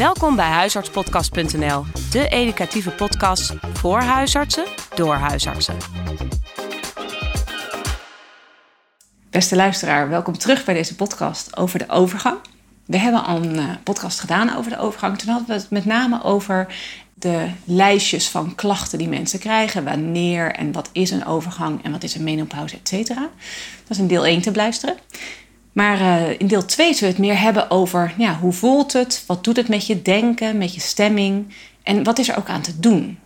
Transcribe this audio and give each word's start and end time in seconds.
Welkom 0.00 0.36
bij 0.36 0.48
huisartspodcast.nl, 0.48 1.84
de 2.10 2.28
educatieve 2.28 2.90
podcast 2.90 3.54
voor 3.72 4.00
huisartsen 4.00 4.64
door 4.94 5.14
huisartsen. 5.14 5.76
Beste 9.30 9.56
luisteraar, 9.56 10.08
welkom 10.08 10.38
terug 10.38 10.64
bij 10.64 10.74
deze 10.74 10.94
podcast 10.94 11.56
over 11.56 11.78
de 11.78 11.88
overgang. 11.88 12.38
We 12.86 12.96
hebben 12.96 13.24
al 13.24 13.36
een 13.36 13.58
eh, 13.58 13.68
podcast 13.84 14.20
gedaan 14.20 14.56
over 14.56 14.70
de 14.70 14.78
overgang. 14.78 15.18
Toen 15.18 15.28
hadden 15.28 15.48
we 15.48 15.54
het 15.54 15.70
met 15.70 15.84
name 15.84 16.22
over 16.22 16.74
de 17.14 17.50
lijstjes 17.64 18.28
van 18.28 18.54
klachten 18.54 18.98
die 18.98 19.08
mensen 19.08 19.38
krijgen. 19.38 19.84
Wanneer 19.84 20.52
en 20.52 20.72
wat 20.72 20.88
is 20.92 21.10
een 21.10 21.26
overgang 21.26 21.84
en 21.84 21.92
wat 21.92 22.02
is 22.02 22.14
een 22.14 22.24
menopauze, 22.24 22.76
et 22.76 22.88
cetera. 22.88 23.28
Dat 23.82 23.90
is 23.90 23.98
in 23.98 24.06
deel 24.06 24.26
1 24.26 24.40
te 24.40 24.50
beluisteren. 24.50 24.96
Maar 25.72 26.00
uh, 26.00 26.30
in 26.38 26.46
deel 26.46 26.64
2 26.64 26.94
zullen 26.94 27.14
we 27.14 27.20
het 27.20 27.28
meer 27.28 27.40
hebben 27.40 27.70
over 27.70 28.14
ja, 28.16 28.38
hoe 28.40 28.52
voelt 28.52 28.92
het, 28.92 29.24
wat 29.26 29.44
doet 29.44 29.56
het 29.56 29.68
met 29.68 29.86
je 29.86 30.02
denken, 30.02 30.58
met 30.58 30.74
je 30.74 30.80
stemming 30.80 31.54
en 31.82 32.04
wat 32.04 32.18
is 32.18 32.28
er 32.28 32.36
ook 32.36 32.48
aan 32.48 32.60
te 32.60 32.80
doen. 32.80 33.18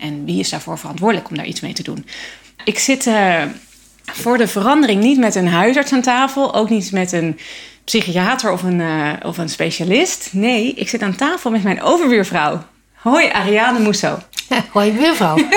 En 0.00 0.24
wie 0.24 0.38
is 0.38 0.50
daarvoor 0.50 0.78
verantwoordelijk 0.78 1.30
om 1.30 1.36
daar 1.36 1.46
iets 1.46 1.60
mee 1.60 1.72
te 1.72 1.82
doen. 1.82 2.06
Ik 2.64 2.78
zit 2.78 3.06
uh, 3.06 3.42
voor 4.04 4.38
de 4.38 4.48
verandering 4.48 5.02
niet 5.02 5.18
met 5.18 5.34
een 5.34 5.48
huisarts 5.48 5.92
aan 5.92 6.02
tafel, 6.02 6.54
ook 6.54 6.70
niet 6.70 6.92
met 6.92 7.12
een 7.12 7.38
psychiater 7.84 8.52
of 8.52 8.62
een, 8.62 8.80
uh, 8.80 9.12
of 9.22 9.38
een 9.38 9.48
specialist. 9.48 10.28
Nee, 10.32 10.74
ik 10.74 10.88
zit 10.88 11.02
aan 11.02 11.16
tafel 11.16 11.50
met 11.50 11.62
mijn 11.62 11.82
overbuurvrouw. 11.82 12.62
Hoi, 12.92 13.28
Ariane 13.28 13.78
Moesso. 13.78 14.18
Hoi, 14.72 14.92
buurvrouw. 14.92 15.36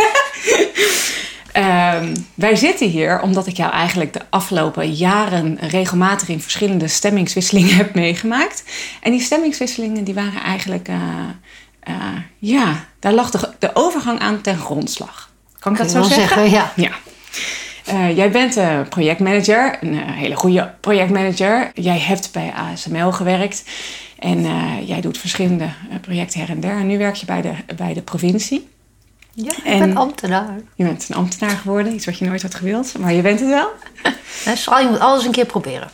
Um, 1.57 2.13
wij 2.33 2.55
zitten 2.55 2.87
hier 2.87 3.21
omdat 3.21 3.47
ik 3.47 3.57
jou 3.57 3.71
eigenlijk 3.71 4.13
de 4.13 4.21
afgelopen 4.29 4.93
jaren 4.93 5.57
regelmatig 5.59 6.29
in 6.29 6.41
verschillende 6.41 6.87
stemmingswisselingen 6.87 7.75
heb 7.85 7.93
meegemaakt. 7.93 8.63
En 9.01 9.11
die 9.11 9.21
stemmingswisselingen 9.21 10.03
die 10.03 10.13
waren 10.13 10.41
eigenlijk, 10.41 10.89
uh, 10.89 10.97
uh, 11.89 11.95
ja, 12.39 12.85
daar 12.99 13.13
lag 13.13 13.31
de, 13.31 13.49
de, 13.59 13.70
overgang 13.73 14.20
aan 14.20 14.41
ten 14.41 14.57
grondslag. 14.57 15.29
Kan 15.59 15.71
ik 15.71 15.77
dat 15.77 15.91
zo 15.91 16.01
zeggen? 16.01 16.49
zeggen? 16.49 16.49
Ja. 16.49 16.71
ja. 16.75 16.91
Uh, 17.93 18.15
jij 18.15 18.31
bent 18.31 18.55
een 18.55 18.87
projectmanager, 18.90 19.77
een 19.81 19.97
hele 19.97 20.35
goede 20.35 20.73
projectmanager. 20.79 21.71
Jij 21.73 21.99
hebt 21.99 22.31
bij 22.31 22.53
ASML 22.55 23.12
gewerkt 23.12 23.63
en 24.19 24.41
jij 24.85 25.01
doet 25.01 25.17
verschillende 25.17 25.69
projecten 26.01 26.40
her 26.40 26.49
en 26.49 26.59
der. 26.59 26.77
En 26.77 26.87
nu 26.87 26.97
werk 26.97 27.15
je 27.15 27.25
bij 27.25 27.41
de, 27.41 27.51
bij 27.75 27.93
de 27.93 28.01
provincie. 28.01 28.73
Ja, 29.35 29.51
ik 29.51 29.63
en 29.63 29.79
ben 29.79 29.97
ambtenaar. 29.97 30.59
Je 30.75 30.83
bent 30.83 31.09
een 31.09 31.15
ambtenaar 31.15 31.55
geworden, 31.57 31.93
iets 31.93 32.05
wat 32.05 32.17
je 32.17 32.25
nooit 32.25 32.41
had 32.41 32.55
gewild, 32.55 32.97
maar 32.97 33.13
je 33.13 33.21
bent 33.21 33.39
het 33.39 33.49
wel. 33.49 33.69
Dus 34.45 34.63
je 34.63 34.87
moet 34.89 34.99
alles 34.99 35.25
een 35.25 35.31
keer 35.31 35.45
proberen. 35.45 35.91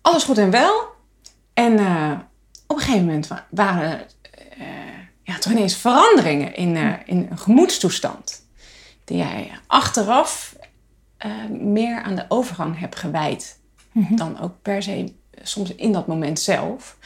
Alles 0.00 0.24
goed 0.24 0.38
en 0.38 0.50
wel. 0.50 0.88
En 1.54 1.72
uh, 1.72 2.12
op 2.66 2.76
een 2.76 2.82
gegeven 2.82 3.06
moment 3.06 3.28
waren 3.50 4.00
uh, 4.58 4.66
ja, 5.22 5.38
toch 5.38 5.52
ineens 5.52 5.76
veranderingen 5.76 6.54
in, 6.54 6.76
uh, 6.76 6.92
in 7.04 7.26
een 7.30 7.38
gemoedstoestand. 7.38 8.46
Die 9.04 9.16
jij 9.16 9.50
achteraf 9.66 10.56
meer 11.50 12.02
aan 12.02 12.14
de 12.14 12.24
overgang 12.28 12.78
hebt 12.78 12.96
gewijd 12.96 13.60
mm 13.92 14.04
-hmm. 14.04 14.16
dan 14.16 14.40
ook 14.40 14.52
per 14.62 14.82
se 14.82 15.12
soms 15.42 15.74
in 15.74 15.92
dat 15.92 16.06
moment 16.06 16.40
zelf. 16.40 16.96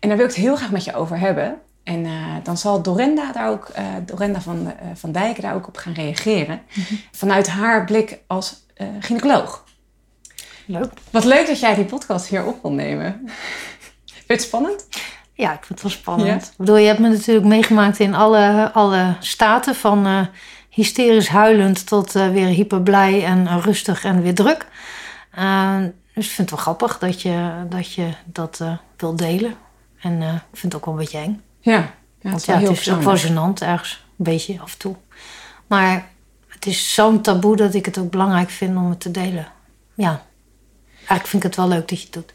En 0.00 0.08
daar 0.08 0.16
wil 0.16 0.26
ik 0.26 0.34
het 0.34 0.42
heel 0.42 0.56
graag 0.56 0.70
met 0.70 0.84
je 0.84 0.94
over 0.94 1.18
hebben. 1.18 1.60
En 1.86 2.04
uh, 2.04 2.34
dan 2.42 2.58
zal 2.58 2.82
Dorenda 2.82 3.32
daar 3.32 3.48
ook, 3.48 3.68
uh, 3.78 3.84
Dorenda 4.06 4.40
van, 4.40 4.66
uh, 4.66 4.72
van 4.94 5.12
Dijk 5.12 5.40
daar 5.40 5.54
ook 5.54 5.68
op 5.68 5.76
gaan 5.76 5.92
reageren. 5.92 6.60
-hmm. 6.68 7.00
Vanuit 7.12 7.48
haar 7.48 7.84
blik 7.84 8.18
als 8.26 8.66
gynaecoloog. 9.00 9.64
Leuk. 10.66 10.92
Wat 11.10 11.24
leuk 11.24 11.46
dat 11.46 11.60
jij 11.60 11.74
die 11.74 11.84
podcast 11.84 12.26
hier 12.26 12.44
op 12.44 12.62
wil 12.62 12.72
nemen. 12.72 13.12
Vind 14.04 14.26
je 14.26 14.32
het 14.32 14.42
spannend? 14.42 14.88
Ja, 15.32 15.52
ik 15.52 15.64
vind 15.64 15.68
het 15.68 15.82
wel 15.82 15.90
spannend. 15.90 16.42
Ja? 16.42 16.50
Ik 16.50 16.56
bedoel, 16.56 16.76
je 16.76 16.86
hebt 16.86 16.98
me 16.98 17.08
natuurlijk 17.08 17.46
meegemaakt 17.46 17.98
in 17.98 18.14
alle, 18.14 18.72
alle 18.72 19.16
staten. 19.20 19.74
Van 19.74 20.28
hysterisch 20.68 21.28
huilend 21.28 21.86
tot 21.86 22.12
weer 22.12 22.46
hyperblij 22.46 23.24
en 23.24 23.60
rustig 23.60 24.04
en 24.04 24.22
weer 24.22 24.34
druk. 24.34 24.66
dus 26.14 26.26
ik 26.26 26.32
vind 26.32 26.36
het 26.36 26.50
wel 26.50 26.58
grappig 26.58 26.98
dat 26.98 27.22
je 27.22 27.50
dat, 27.68 27.92
je 27.92 28.08
dat 28.24 28.60
wil 28.96 29.16
delen. 29.16 29.54
En 30.00 30.22
ik 30.22 30.58
vind 30.58 30.72
het 30.72 30.74
ook 30.74 30.84
wel 30.84 30.94
een 30.94 31.00
beetje 31.00 31.18
eng. 31.18 31.44
Ja, 31.72 31.94
ja 32.20 32.30
Want 32.30 32.44
ja, 32.44 32.58
het 32.58 32.70
is 32.70 32.90
ook 32.90 33.02
wel 33.02 33.18
gênant 33.18 33.62
ergens, 33.62 34.04
een 34.18 34.24
beetje 34.24 34.60
af 34.60 34.72
en 34.72 34.78
toe. 34.78 34.96
Maar 35.66 36.08
het 36.48 36.66
is 36.66 36.94
zo'n 36.94 37.20
taboe 37.20 37.56
dat 37.56 37.74
ik 37.74 37.84
het 37.84 37.98
ook 37.98 38.10
belangrijk 38.10 38.50
vind 38.50 38.76
om 38.76 38.90
het 38.90 39.00
te 39.00 39.10
delen. 39.10 39.48
Ja, 39.94 40.22
eigenlijk 40.96 41.26
vind 41.26 41.42
ik 41.44 41.48
het 41.48 41.56
wel 41.56 41.68
leuk 41.68 41.88
dat 41.88 41.98
je 41.98 42.04
het 42.04 42.12
doet. 42.12 42.32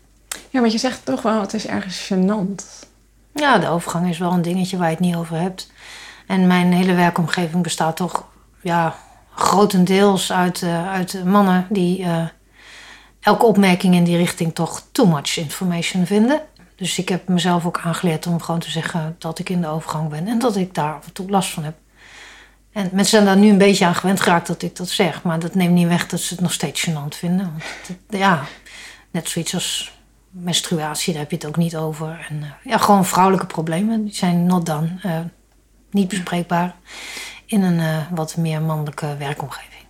Ja, 0.49 0.61
maar 0.61 0.69
je 0.69 0.77
zegt 0.77 1.05
toch 1.05 1.21
wel, 1.21 1.41
het 1.41 1.53
is 1.53 1.67
ergens 1.67 2.11
gênant. 2.13 2.89
Ja, 3.33 3.57
de 3.57 3.67
overgang 3.67 4.09
is 4.09 4.17
wel 4.17 4.31
een 4.31 4.41
dingetje 4.41 4.77
waar 4.77 4.89
je 4.89 4.95
het 4.95 5.05
niet 5.05 5.15
over 5.15 5.39
hebt. 5.39 5.71
En 6.27 6.47
mijn 6.47 6.73
hele 6.73 6.93
werkomgeving 6.93 7.63
bestaat 7.63 7.95
toch 7.95 8.25
ja, 8.61 8.95
grotendeels 9.35 10.31
uit, 10.31 10.61
uh, 10.61 10.91
uit 10.91 11.25
mannen 11.25 11.67
die 11.69 11.99
uh, 11.99 12.25
elke 13.19 13.45
opmerking 13.45 13.95
in 13.95 14.03
die 14.03 14.17
richting 14.17 14.55
toch 14.55 14.83
too 14.91 15.07
much 15.07 15.37
information 15.37 16.05
vinden. 16.05 16.41
Dus 16.81 16.97
ik 16.97 17.09
heb 17.09 17.27
mezelf 17.27 17.65
ook 17.65 17.79
aangeleerd 17.83 18.27
om 18.27 18.41
gewoon 18.41 18.59
te 18.59 18.69
zeggen 18.69 19.15
dat 19.17 19.39
ik 19.39 19.49
in 19.49 19.61
de 19.61 19.67
overgang 19.67 20.09
ben 20.09 20.27
en 20.27 20.39
dat 20.39 20.55
ik 20.55 20.73
daar 20.73 20.93
af 20.95 21.05
en 21.05 21.13
toe 21.13 21.29
last 21.29 21.49
van 21.49 21.63
heb. 21.63 21.75
En 22.71 22.81
mensen 22.83 23.05
zijn 23.05 23.25
daar 23.25 23.37
nu 23.37 23.49
een 23.49 23.57
beetje 23.57 23.85
aan 23.85 23.95
gewend 23.95 24.21
geraakt 24.21 24.47
dat 24.47 24.61
ik 24.61 24.75
dat 24.75 24.89
zeg, 24.89 25.23
maar 25.23 25.39
dat 25.39 25.55
neemt 25.55 25.73
niet 25.73 25.87
weg 25.87 26.07
dat 26.07 26.19
ze 26.19 26.33
het 26.33 26.43
nog 26.43 26.53
steeds 26.53 26.89
gênant 26.89 27.15
vinden. 27.15 27.51
Want 27.51 27.99
ja, 28.09 28.43
net 29.11 29.29
zoiets 29.29 29.53
als 29.53 29.97
menstruatie, 30.29 31.13
daar 31.13 31.21
heb 31.21 31.31
je 31.31 31.37
het 31.37 31.45
ook 31.45 31.57
niet 31.57 31.75
over. 31.75 32.25
En 32.29 32.35
uh, 32.41 32.49
ja, 32.63 32.77
gewoon 32.77 33.05
vrouwelijke 33.05 33.45
problemen, 33.45 34.03
die 34.03 34.15
zijn 34.15 34.45
not 34.45 34.65
done, 34.65 34.89
uh, 35.05 35.19
niet 35.91 36.07
bespreekbaar 36.07 36.75
in 37.45 37.61
een 37.61 37.79
uh, 37.79 37.97
wat 38.11 38.37
meer 38.37 38.61
mannelijke 38.61 39.17
werkomgeving. 39.17 39.85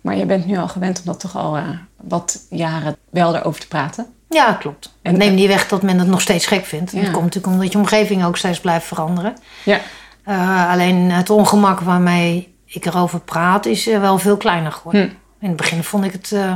Maar 0.00 0.16
je 0.16 0.26
bent 0.26 0.46
nu 0.46 0.56
al 0.56 0.68
gewend 0.68 0.98
om 0.98 1.04
dat 1.04 1.20
toch 1.20 1.36
al 1.36 1.58
wat 1.96 2.46
jaren 2.50 2.96
wel 3.10 3.36
erover 3.36 3.60
te 3.60 3.68
praten? 3.68 4.13
Ja, 4.34 4.52
klopt. 4.52 4.96
En 5.02 5.16
neem 5.16 5.34
niet 5.34 5.46
weg 5.46 5.68
dat 5.68 5.82
men 5.82 5.98
het 5.98 6.08
nog 6.08 6.20
steeds 6.20 6.46
gek 6.46 6.64
vindt. 6.64 6.92
Ja. 6.92 7.00
Dat 7.00 7.10
komt 7.10 7.24
natuurlijk 7.24 7.52
omdat 7.52 7.72
je 7.72 7.78
omgeving 7.78 8.24
ook 8.24 8.36
steeds 8.36 8.60
blijft 8.60 8.86
veranderen. 8.86 9.36
Ja. 9.64 9.80
Uh, 10.26 10.70
alleen 10.70 11.10
het 11.10 11.30
ongemak 11.30 11.80
waarmee 11.80 12.54
ik 12.64 12.84
erover 12.84 13.20
praat 13.20 13.66
is 13.66 13.88
uh, 13.88 14.00
wel 14.00 14.18
veel 14.18 14.36
kleiner 14.36 14.72
geworden. 14.72 15.02
Hm. 15.02 15.14
In 15.40 15.48
het 15.48 15.56
begin 15.56 15.84
vond 15.84 16.04
ik 16.04 16.12
het 16.12 16.30
uh, 16.30 16.54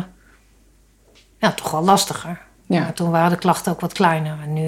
ja, 1.39 1.53
toch 1.53 1.71
wel 1.71 1.85
lastiger. 1.85 2.41
Ja. 2.67 2.81
Maar 2.81 2.93
toen 2.93 3.11
waren 3.11 3.31
de 3.31 3.37
klachten 3.37 3.73
ook 3.73 3.81
wat 3.81 3.93
kleiner. 3.93 4.37
En 4.43 4.53
nu, 4.53 4.63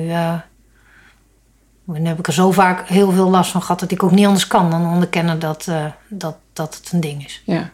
nu 1.84 2.08
heb 2.08 2.18
ik 2.18 2.26
er 2.26 2.32
zo 2.32 2.50
vaak 2.50 2.88
heel 2.88 3.10
veel 3.10 3.30
last 3.30 3.50
van 3.50 3.62
gehad 3.62 3.80
dat 3.80 3.90
ik 3.90 4.02
ook 4.02 4.10
niet 4.10 4.26
anders 4.26 4.46
kan 4.46 4.70
dan 4.70 4.92
onderkennen 4.92 5.38
dat, 5.38 5.68
dat, 6.08 6.36
dat 6.52 6.74
het 6.74 6.92
een 6.92 7.00
ding 7.00 7.24
is. 7.24 7.42
Ja. 7.44 7.70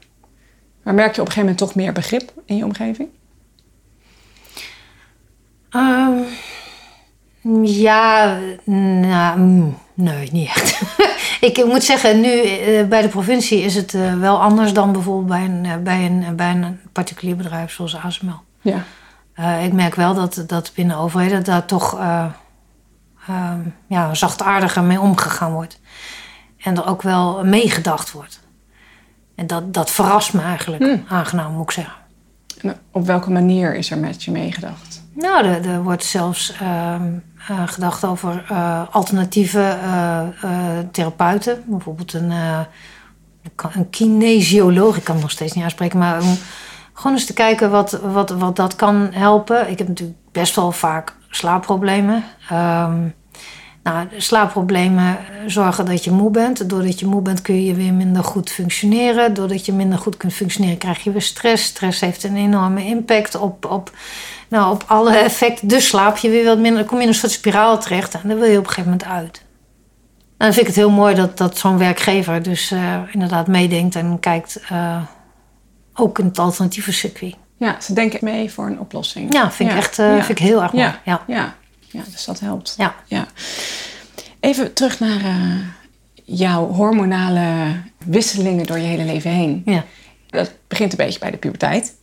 Maar 0.82 0.94
merk 0.94 1.14
je 1.14 1.20
op 1.20 1.26
een 1.26 1.32
gegeven 1.32 1.40
moment 1.40 1.58
toch 1.58 1.74
meer 1.74 1.92
begrip 1.92 2.32
in 2.44 2.56
je 2.56 2.64
omgeving? 2.64 3.08
Um, 5.70 6.24
ja, 7.64 8.38
nou, 8.64 9.38
mm, 9.38 9.78
nee, 9.94 10.28
niet 10.32 10.48
echt. 10.48 10.80
ik 11.48 11.64
moet 11.64 11.84
zeggen, 11.84 12.20
nu 12.20 12.42
uh, 12.42 12.86
bij 12.86 13.02
de 13.02 13.08
provincie 13.08 13.60
is 13.60 13.74
het 13.74 13.92
uh, 13.92 14.14
wel 14.14 14.42
anders 14.42 14.72
dan 14.72 14.92
bijvoorbeeld 14.92 15.26
bij 15.26 15.44
een, 15.44 15.64
uh, 15.64 15.76
bij 15.76 16.06
een, 16.06 16.36
bij 16.36 16.50
een 16.50 16.80
particulier 16.92 17.36
bedrijf 17.36 17.72
zoals 17.72 17.96
ASML. 17.96 18.40
Ja. 18.60 18.84
ik 19.62 19.72
merk 19.72 19.94
wel 19.94 20.14
dat, 20.14 20.44
dat 20.46 20.72
binnen 20.74 20.96
overheden 20.96 21.44
daar 21.44 21.64
toch 21.64 21.98
ja, 23.86 24.14
zachtaardiger 24.14 24.82
mee 24.82 25.00
omgegaan 25.00 25.52
wordt. 25.52 25.80
En 26.58 26.76
er 26.76 26.86
ook 26.86 27.02
wel 27.02 27.44
meegedacht 27.44 28.12
wordt. 28.12 28.40
En 29.34 29.46
dat, 29.46 29.74
dat 29.74 29.90
verrast 29.90 30.32
me 30.32 30.42
eigenlijk, 30.42 30.82
hmm. 30.82 31.04
aangenaam 31.08 31.52
moet 31.52 31.62
ik 31.62 31.70
zeggen. 31.70 31.94
En 32.60 32.76
op 32.90 33.06
welke 33.06 33.30
manier 33.30 33.74
is 33.74 33.90
er 33.90 33.98
met 33.98 34.24
je 34.24 34.30
meegedacht? 34.30 34.95
Nou, 35.16 35.46
er, 35.46 35.68
er 35.68 35.82
wordt 35.82 36.04
zelfs 36.04 36.52
uh, 36.62 36.94
uh, 37.50 37.62
gedacht 37.66 38.04
over 38.04 38.44
uh, 38.50 38.82
alternatieve 38.90 39.76
uh, 39.84 40.20
therapeuten. 40.90 41.62
Bijvoorbeeld 41.66 42.12
een, 42.12 42.32
een 43.72 43.90
kinesioloog. 43.90 44.96
Ik 44.96 45.04
kan 45.04 45.14
het 45.14 45.22
nog 45.22 45.32
steeds 45.32 45.52
niet 45.52 45.62
uitspreken, 45.62 45.98
maar 45.98 46.22
om 46.22 46.36
gewoon 46.92 47.16
eens 47.16 47.26
te 47.26 47.32
kijken 47.32 47.70
wat, 47.70 47.90
wat, 47.90 48.30
wat 48.30 48.56
dat 48.56 48.76
kan 48.76 49.08
helpen. 49.12 49.70
Ik 49.70 49.78
heb 49.78 49.88
natuurlijk 49.88 50.18
best 50.32 50.56
wel 50.56 50.72
vaak 50.72 51.14
slaapproblemen. 51.30 52.24
Um, 52.52 53.14
nou, 53.82 54.06
slaapproblemen 54.16 55.18
zorgen 55.46 55.84
dat 55.84 56.04
je 56.04 56.10
moe 56.10 56.30
bent. 56.30 56.68
Doordat 56.70 57.00
je 57.00 57.06
moe 57.06 57.22
bent 57.22 57.42
kun 57.42 57.64
je 57.64 57.74
weer 57.74 57.92
minder 57.92 58.24
goed 58.24 58.50
functioneren. 58.50 59.34
Doordat 59.34 59.66
je 59.66 59.72
minder 59.72 59.98
goed 59.98 60.16
kunt 60.16 60.32
functioneren 60.32 60.78
krijg 60.78 61.04
je 61.04 61.12
weer 61.12 61.22
stress. 61.22 61.64
Stress 61.64 62.00
heeft 62.00 62.24
een 62.24 62.36
enorme 62.36 62.84
impact 62.84 63.34
op, 63.34 63.64
op, 63.64 63.90
nou, 64.48 64.72
op 64.72 64.84
alle 64.86 65.16
effecten. 65.16 65.68
Dus 65.68 65.88
slaap 65.88 66.16
je 66.16 66.30
weer 66.30 66.44
wat 66.44 66.58
minder. 66.58 66.78
Dan 66.78 66.86
kom 66.86 66.96
je 66.96 67.02
in 67.02 67.08
een 67.08 67.14
soort 67.14 67.32
spiraal 67.32 67.80
terecht 67.80 68.14
en 68.14 68.28
daar 68.28 68.38
wil 68.38 68.50
je 68.50 68.58
op 68.58 68.64
een 68.64 68.70
gegeven 68.70 68.90
moment 68.90 69.08
uit. 69.08 69.44
Nou, 70.38 70.50
dan 70.50 70.52
vind 70.52 70.60
ik 70.60 70.66
het 70.66 70.76
heel 70.76 70.90
mooi 70.90 71.14
dat, 71.14 71.38
dat 71.38 71.58
zo'n 71.58 71.78
werkgever 71.78 72.42
dus 72.42 72.70
uh, 72.72 73.00
inderdaad 73.10 73.46
meedenkt 73.46 73.94
en 73.94 74.20
kijkt 74.20 74.60
uh, 74.72 75.02
ook 75.94 76.18
in 76.18 76.24
het 76.24 76.38
alternatieve 76.38 76.92
circuit. 76.92 77.34
Ja, 77.56 77.80
ze 77.80 77.92
denken 77.92 78.18
mee 78.22 78.50
voor 78.50 78.66
een 78.66 78.80
oplossing. 78.80 79.32
Ja, 79.32 79.50
vind 79.50 79.70
ik 79.70 79.76
echt 79.76 79.98
uh, 79.98 80.16
ja. 80.16 80.24
vind 80.24 80.38
ik 80.38 80.44
heel 80.44 80.62
erg 80.62 80.72
mooi. 80.72 80.84
Ja. 81.04 81.22
ja. 81.26 81.54
ja, 81.90 82.02
dus 82.10 82.24
dat 82.24 82.40
helpt. 82.40 82.74
Ja. 82.76 82.94
ja. 83.06 83.26
Even 84.40 84.72
terug 84.72 85.00
naar 85.00 85.20
eh, 85.24 85.34
jouw 86.24 86.66
hormonale 86.66 87.76
wisselingen 88.04 88.66
door 88.66 88.78
je 88.78 88.86
hele 88.86 89.04
leven 89.04 89.30
heen. 89.30 89.62
Ja. 89.64 89.84
Dat 90.26 90.52
begint 90.68 90.92
een 90.92 90.98
beetje 90.98 91.18
bij 91.18 91.30
de 91.30 91.36
puberteit. 91.36 91.94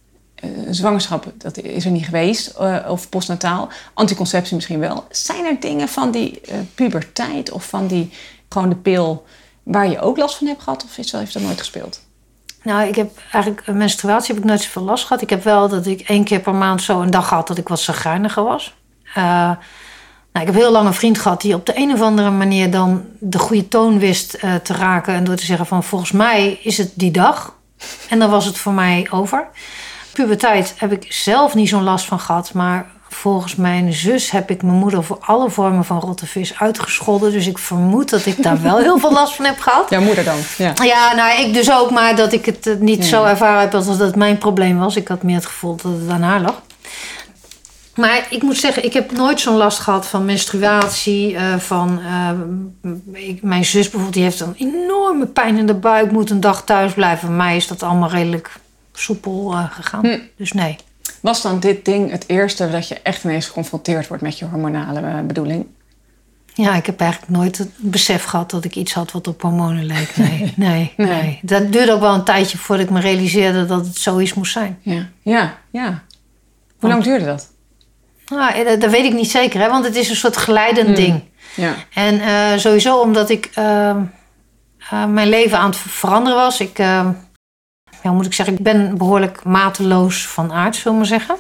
Eh, 0.44 0.50
zwangerschap, 0.70 1.32
dat 1.38 1.58
is 1.58 1.86
er 1.86 1.92
niet 1.92 2.06
geweest. 2.06 2.48
eh, 2.48 2.76
of 2.88 3.10
postnataal. 3.10 3.70
Anticonceptie 3.94 4.56
misschien 4.56 4.80
wel. 4.80 5.06
Zijn 5.10 5.46
er 5.46 5.60
dingen 5.60 5.88
van 5.88 6.12
die 6.12 6.42
eh, 6.42 6.56
puberteit 6.76 7.52
of 7.52 7.66
van 7.66 7.88
die 7.88 8.12
gewoon 8.50 8.70
de 8.70 8.76
pil 8.76 9.26
waar 9.64 9.90
je 9.90 10.00
ook 10.00 10.18
last 10.18 10.36
van 10.36 10.48
hebt 10.48 10.64
gehad? 10.64 10.84
Of 10.84 10.98
is 10.98 11.12
dat, 11.12 11.20
heeft 11.20 11.34
dat 11.34 11.42
nooit 11.42 11.60
gespeeld? 11.60 12.02
Nou, 12.64 12.88
ik 12.88 12.96
heb 12.96 13.12
eigenlijk 13.32 13.68
menstruatie 13.68 14.34
heb 14.34 14.44
ik 14.44 14.50
nooit 14.50 14.62
zoveel 14.62 14.84
last 14.84 15.06
gehad. 15.06 15.22
Ik 15.22 15.30
heb 15.30 15.44
wel 15.44 15.70
dat 15.70 15.86
ik 15.86 16.02
één 16.02 16.24
keer 16.24 16.40
per 16.40 16.56
maand 16.56 16.82
zo 16.82 17.02
een 17.02 17.12
dag 17.12 17.30
had 17.30 17.48
dat 17.48 17.58
ik 17.58 17.68
wat 17.68 17.80
zagrijniger 17.80 18.44
was. 18.44 18.74
Nou, 19.16 19.58
ik 20.40 20.46
heb 20.46 20.54
heel 20.54 20.72
lang 20.72 20.88
een 20.88 20.94
vriend 20.94 21.20
gehad 21.20 21.42
die 21.42 21.56
op 21.56 21.66
de 21.66 21.78
een 21.78 21.94
of 21.94 22.02
andere 22.02 22.30
manier 22.30 22.72
dan 22.72 23.06
de 23.20 23.40
goede 23.40 23.68
toon 23.68 24.00
wist 24.00 24.40
te 24.40 24.74
raken. 24.74 25.14
En 25.14 25.24
door 25.24 25.36
te 25.36 25.46
zeggen 25.46 25.66
van 25.66 25.84
volgens 25.84 26.12
mij 26.12 26.60
is 26.64 26.78
het 26.78 26.92
die 26.94 27.12
dag. 27.12 27.56
En 28.10 28.20
dan 28.20 28.30
was 28.30 28.46
het 28.46 28.58
voor 28.58 28.74
mij 28.74 29.08
over. 29.12 29.48
Puberteit 30.14 30.74
heb 30.78 30.92
ik 30.92 31.06
zelf 31.14 31.54
niet 31.56 31.70
zo'n 31.70 31.84
last 31.84 32.06
van 32.06 32.20
gehad. 32.20 32.54
Maar 32.54 32.86
volgens 33.10 33.56
mijn 33.56 33.94
zus 33.94 34.32
heb 34.32 34.50
ik 34.50 34.64
mijn 34.64 34.78
moeder 34.78 35.04
voor 35.04 35.18
alle 35.22 35.50
vormen 35.50 35.86
van 35.86 36.00
rotte 36.00 36.26
vis 36.26 36.60
uitgescholden. 36.60 37.32
Dus 37.32 37.48
ik 37.48 37.58
vermoed 37.58 38.10
dat 38.10 38.26
ik 38.26 38.44
daar 38.44 38.62
wel 38.62 38.78
heel 38.78 39.00
veel 39.00 39.12
last 39.12 39.36
van 39.36 39.46
heb 39.46 39.60
gehad. 39.60 39.90
Jouw 39.90 40.02
moeder 40.02 40.24
dan? 40.24 40.38
Ja. 40.58 40.74
Ja, 40.84 41.16
nou, 41.16 41.42
ik 41.42 41.54
dus 41.54 41.72
ook, 41.72 41.92
maar 41.92 42.16
dat 42.16 42.34
ik 42.34 42.46
het 42.46 42.68
eh, 42.68 42.76
niet 42.80 42.98
Ja. 42.98 43.04
zo 43.10 43.24
ervaren 43.24 43.60
heb 43.62 43.74
als 43.74 43.86
dat 43.86 44.00
het 44.00 44.16
mijn 44.16 44.38
probleem 44.38 44.78
was. 44.80 44.96
Ik 44.96 45.08
had 45.08 45.24
meer 45.24 45.36
het 45.36 45.46
gevoel 45.46 45.76
dat 45.76 45.92
het 46.02 46.10
aan 46.10 46.22
haar 46.22 46.42
lag. 46.42 46.62
Maar 47.96 48.28
ik 48.30 48.42
moet 48.42 48.58
zeggen, 48.58 48.86
ik 48.86 48.94
heb 48.94 49.12
nooit 49.12 49.40
zo'n 49.40 49.56
last 49.58 49.80
gehad 49.80 50.08
van 50.08 50.26
menstruatie. 50.26 51.36
eh, 51.36 51.58
van, 51.58 52.00
eh, 52.02 53.28
ik- 53.28 53.44
mijn 53.44 53.66
zus 53.66 53.82
bijvoorbeeld, 53.84 54.14
die 54.14 54.24
heeft 54.24 54.40
een 54.40 54.56
enorme 54.58 55.26
pijn 55.26 55.58
in 55.58 55.66
de 55.66 55.74
buik. 55.74 56.12
Moet 56.12 56.30
een 56.30 56.40
dag 56.40 56.64
thuis 56.64 56.94
blijven. 56.94 57.28
Voor 57.28 57.36
mij 57.38 57.56
is 57.56 57.68
dat 57.68 57.84
allemaal 57.84 58.10
redelijk 58.10 58.52
soepel 58.94 59.52
eh, 59.52 59.72
gegaan. 59.72 60.06
Hm. 60.06 60.20
Dus 60.38 60.52
nee. 60.52 60.76
Was 61.22 61.42
dan 61.42 61.60
dit 61.60 61.86
ding 61.86 62.12
het 62.12 62.24
eerste 62.28 62.70
dat 62.70 62.88
je 62.88 63.00
echt 63.02 63.24
ineens 63.24 63.46
geconfronteerd 63.48 64.08
wordt 64.08 64.24
met 64.24 64.40
je 64.40 64.46
hormonale 64.46 65.00
eh, 65.00 65.20
bedoeling? 65.22 65.66
Ja, 66.54 66.76
ik 66.76 66.86
heb 66.86 67.00
eigenlijk 67.00 67.32
nooit 67.32 67.58
het 67.58 67.70
besef 67.78 68.24
gehad 68.24 68.50
dat 68.52 68.66
ik 68.66 68.76
iets 68.76 68.94
had 68.94 69.12
wat 69.12 69.28
op 69.28 69.42
hormonen 69.42 69.86
leek. 69.86 70.18
Nee, 70.18 70.54
nee, 70.56 70.94
nee. 70.98 71.08
Nee. 71.08 71.40
Dat 71.42 71.72
duurde 71.72 71.92
ook 71.92 72.00
wel 72.00 72.14
een 72.14 72.24
tijdje 72.24 72.58
voordat 72.58 72.86
ik 72.86 72.92
me 72.92 73.00
realiseerde 73.00 73.66
dat 73.66 73.86
het 73.86 73.98
zoiets 73.98 74.34
moest 74.34 74.52
zijn. 74.52 74.80
Ja, 74.82 75.08
ja, 75.22 75.58
ja. 75.72 76.04
Hoe 76.80 76.90
lang 76.90 77.04
duurde 77.04 77.26
dat? 77.26 77.52
Nou, 78.28 78.64
dat, 78.64 78.82
dat 78.82 78.92
weet 78.92 79.06
ik 79.06 79.14
niet 79.14 79.32
zeker, 79.32 79.60
hè, 79.62 79.70
want 79.70 79.86
het 79.86 79.96
is 79.96 80.10
een 80.10 80.16
soort 80.16 80.38
geleidend 80.38 80.86
Hmm. 80.88 80.96
ding. 80.96 81.22
Ja. 81.56 81.74
En 81.94 82.60
sowieso 82.60 83.00
omdat 83.00 83.30
ik 83.30 83.50
ehm, 83.54 84.02
eh, 84.90 85.06
mijn 85.06 85.30
leven 85.30 85.58
aan 85.58 85.70
het 85.70 85.78
ver- 85.78 85.90
veranderen 85.90 86.38
was. 86.40 86.60
Ik, 86.60 86.80
ehm, 86.80 87.12
ja, 88.04 88.12
moet 88.12 88.26
ik 88.26 88.34
zeggen, 88.34 88.56
ik 88.56 88.64
ben 88.64 88.98
behoorlijk 88.98 89.44
mateloos 89.44 90.28
van 90.28 90.52
aard, 90.52 90.76
zullen 90.76 90.92
we 90.92 90.98
maar 90.98 91.20
zeggen. 91.20 91.36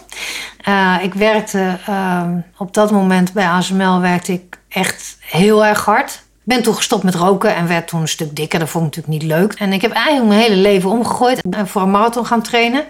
Eh, 0.61 0.95
ik 1.01 1.13
werkte 1.13 1.77
ehm, 1.85 2.37
op 2.57 2.73
dat 2.73 2.91
moment 2.91 3.33
bij 3.33 3.45
ASML 3.45 3.99
werkte 3.99 4.33
ik 4.33 4.59
echt 4.69 5.17
heel 5.19 5.65
erg 5.65 5.85
hard. 5.85 6.11
Ik 6.11 6.53
ben 6.53 6.63
toen 6.63 6.75
gestopt 6.75 7.03
met 7.03 7.15
roken 7.15 7.55
en 7.55 7.67
werd 7.67 7.87
toen 7.87 8.01
een 8.01 8.07
stuk 8.07 8.35
dikker. 8.35 8.59
Dat 8.59 8.69
vond 8.69 8.85
ik 8.85 8.95
natuurlijk 8.95 9.23
niet 9.23 9.31
leuk. 9.31 9.53
En 9.53 9.73
ik 9.73 9.81
heb 9.81 9.91
eigenlijk 9.91 10.27
mijn 10.27 10.39
hele 10.39 10.55
leven 10.55 10.89
omgegooid 10.89 11.41
en 11.49 11.67
voor 11.67 11.81
een 11.81 11.91
marathon 11.91 12.25
gaan 12.25 12.41
trainen. 12.41 12.83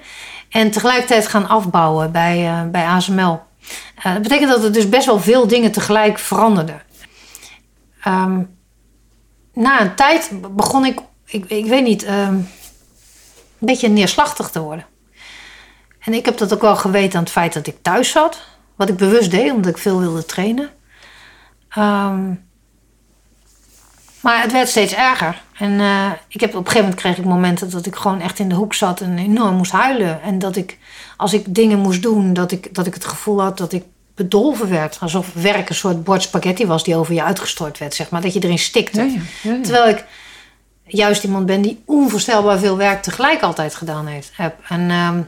En 0.50 0.72
tegelijkertijd 0.72 1.28
gaan 1.28 1.48
afbouwen 1.48 2.12
bij, 2.12 2.48
eh, 2.48 2.62
bij 2.72 2.86
ASML. 2.86 3.40
Eh, 3.96 4.14
dat 4.14 4.22
betekent 4.22 4.50
dat 4.50 4.64
er 4.64 4.74
dus 4.74 4.90
best 4.90 5.06
wel 5.06 5.20
veel 5.20 5.48
dingen 5.48 5.72
tegelijk 5.72 6.20
veranderden. 6.20 6.82
Ehm, 8.04 8.42
na 9.54 9.82
een 9.82 9.96
tijd 9.96 10.32
begon 10.56 10.86
ik, 10.86 11.00
ik, 11.26 11.46
ik 11.46 11.66
weet 11.66 11.84
niet, 11.84 12.04
ehm, 12.04 12.36
een 13.64 13.70
beetje 13.70 13.90
neerslachtig 13.90 14.50
te 14.50 14.62
worden. 14.62 14.86
En 16.00 16.14
ik 16.14 16.26
heb 16.26 16.38
dat 16.38 16.54
ook 16.54 16.62
wel 16.62 16.76
geweten 16.76 17.18
aan 17.18 17.24
het 17.24 17.32
feit 17.32 17.54
dat 17.54 17.68
ik 17.68 17.78
thuis 17.82 18.12
zat. 18.12 18.42
Wat 18.76 18.90
ik 18.90 18.98
bewust 18.98 19.32
deed, 19.32 19.52
omdat 19.52 19.72
ik 19.72 19.78
veel 19.78 20.00
wilde 20.00 20.26
trainen. 20.26 20.70
Ehm, 21.70 22.34
maar 24.22 24.42
het 24.42 24.52
werd 24.52 24.70
steeds 24.70 24.94
erger. 24.94 25.42
En 25.58 25.80
eh, 25.80 26.12
ik 26.28 26.40
heb, 26.42 26.50
op 26.50 26.56
een 26.56 26.66
gegeven 26.66 26.82
moment 26.82 27.02
kreeg 27.02 27.18
ik 27.18 27.26
momenten 27.26 27.70
dat 27.70 27.86
ik 27.86 27.96
gewoon 27.96 28.22
echt 28.22 28.40
in 28.40 28.50
de 28.50 28.56
hoek 28.56 28.74
zat 28.74 29.02
en 29.02 29.18
enorm 29.18 29.56
moest 29.56 29.72
huilen. 29.72 30.22
En 30.22 30.40
dat 30.40 30.56
ik, 30.56 30.78
als 31.18 31.34
ik 31.34 31.56
dingen 31.56 31.80
moest 31.80 32.02
doen, 32.02 32.34
dat 32.34 32.52
ik, 32.52 32.76
dat 32.76 32.88
ik 32.88 32.94
het 32.94 33.06
gevoel 33.06 33.42
had 33.42 33.58
dat 33.58 33.74
ik 33.74 33.84
bedolven 34.16 34.70
werd. 34.70 34.98
Alsof 35.00 35.34
werk 35.34 35.70
een 35.70 35.76
soort 35.76 36.04
bord 36.04 36.22
spaghetti 36.22 36.66
was 36.66 36.84
die 36.84 36.96
over 36.96 37.14
je 37.14 37.24
uitgestort 37.24 37.78
werd, 37.78 37.94
zeg 37.94 38.10
maar. 38.10 38.22
Dat 38.22 38.34
je 38.34 38.40
erin 38.40 38.60
stikte. 38.60 39.02
Ja, 39.02 39.08
ja, 39.08 39.22
ja, 39.42 39.54
ja. 39.54 39.62
Terwijl 39.62 39.90
ik 39.90 40.06
juist 40.86 41.24
iemand 41.24 41.46
ben 41.46 41.62
die 41.62 41.84
onvoorstelbaar 41.86 42.60
veel 42.60 42.78
werk 42.78 43.02
tegelijk 43.02 43.42
altijd 43.42 43.76
gedaan 43.76 44.08
heeft. 44.08 44.32
Heb. 44.34 44.56
En 44.68 44.90
ehm, 44.90 45.22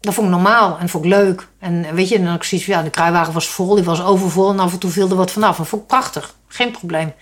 dat 0.00 0.14
vond 0.14 0.26
ik 0.26 0.32
normaal 0.32 0.78
en 0.78 0.88
vond 0.88 1.04
ik 1.04 1.10
leuk. 1.10 1.46
En 1.58 1.94
weet 1.94 2.08
je, 2.08 2.22
dan 2.22 2.34
ik 2.34 2.42
zoiets 2.42 2.66
ja, 2.66 2.82
de 2.82 2.90
kruiwagen 2.90 3.32
was 3.32 3.48
vol, 3.48 3.74
die 3.74 3.84
was 3.84 4.02
overvol 4.02 4.50
en 4.50 4.58
af 4.58 4.72
en 4.72 4.78
toe 4.78 4.90
viel 4.90 5.10
er 5.10 5.16
wat 5.16 5.30
vanaf. 5.30 5.58
En 5.58 5.66
vond 5.66 5.82
ik 5.82 5.88
prachtig, 5.88 6.34
geen 6.48 6.70
probleem. 6.70 7.12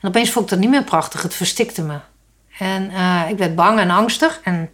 En 0.00 0.08
opeens 0.08 0.30
vond 0.30 0.44
ik 0.44 0.50
dat 0.50 0.60
niet 0.60 0.70
meer 0.70 0.84
prachtig, 0.84 1.22
het 1.22 1.34
verstikte 1.34 1.82
me. 1.82 1.98
En 2.58 2.90
eh, 2.90 3.22
ik 3.28 3.38
werd 3.38 3.54
bang 3.54 3.78
en 3.78 3.90
angstig. 3.90 4.40
En 4.44 4.70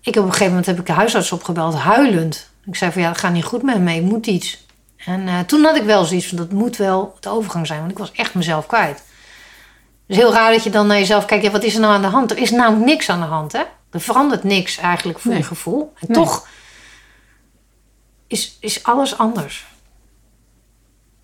ik 0.00 0.16
op 0.16 0.24
een 0.24 0.30
gegeven 0.30 0.48
moment 0.48 0.66
heb 0.66 0.78
ik 0.78 0.86
de 0.86 0.92
huisarts 0.92 1.32
opgebeld, 1.32 1.74
huilend. 1.74 2.50
Ik 2.64 2.76
zei 2.76 2.92
van, 2.92 3.02
ja, 3.02 3.08
het 3.08 3.18
gaat 3.18 3.32
niet 3.32 3.44
goed 3.44 3.62
met 3.62 3.80
me, 3.80 3.94
ik 3.94 4.02
moet 4.02 4.26
iets. 4.26 4.66
En 4.96 5.28
eh, 5.28 5.38
toen 5.40 5.64
had 5.64 5.76
ik 5.76 5.82
wel 5.82 6.04
zoiets 6.04 6.28
van, 6.28 6.36
dat 6.36 6.52
moet 6.52 6.76
wel 6.76 7.16
de 7.20 7.28
overgang 7.28 7.66
zijn. 7.66 7.78
Want 7.78 7.90
ik 7.90 7.98
was 7.98 8.12
echt 8.12 8.34
mezelf 8.34 8.66
kwijt. 8.66 9.02
Het 10.06 10.16
is 10.16 10.22
heel 10.22 10.32
raar 10.32 10.52
dat 10.52 10.64
je 10.64 10.70
dan 10.70 10.86
naar 10.86 10.98
jezelf 10.98 11.24
kijkt, 11.24 11.44
ja, 11.44 11.50
wat 11.50 11.62
is 11.62 11.74
er 11.74 11.80
nou 11.80 11.92
aan 11.94 12.02
de 12.02 12.08
hand? 12.08 12.30
Er 12.30 12.38
is 12.38 12.50
namelijk 12.50 12.84
niks 12.86 13.08
aan 13.08 13.20
de 13.20 13.26
hand, 13.26 13.52
hè? 13.52 13.62
Er 13.90 14.00
verandert 14.00 14.44
niks 14.44 14.78
eigenlijk 14.78 15.18
voor 15.18 15.30
Nee. 15.30 15.40
je 15.40 15.46
gevoel. 15.46 15.92
En 16.00 16.06
Nee. 16.08 16.16
toch 16.24 16.48
is, 18.26 18.56
is 18.60 18.82
alles 18.82 19.18
anders. 19.18 19.66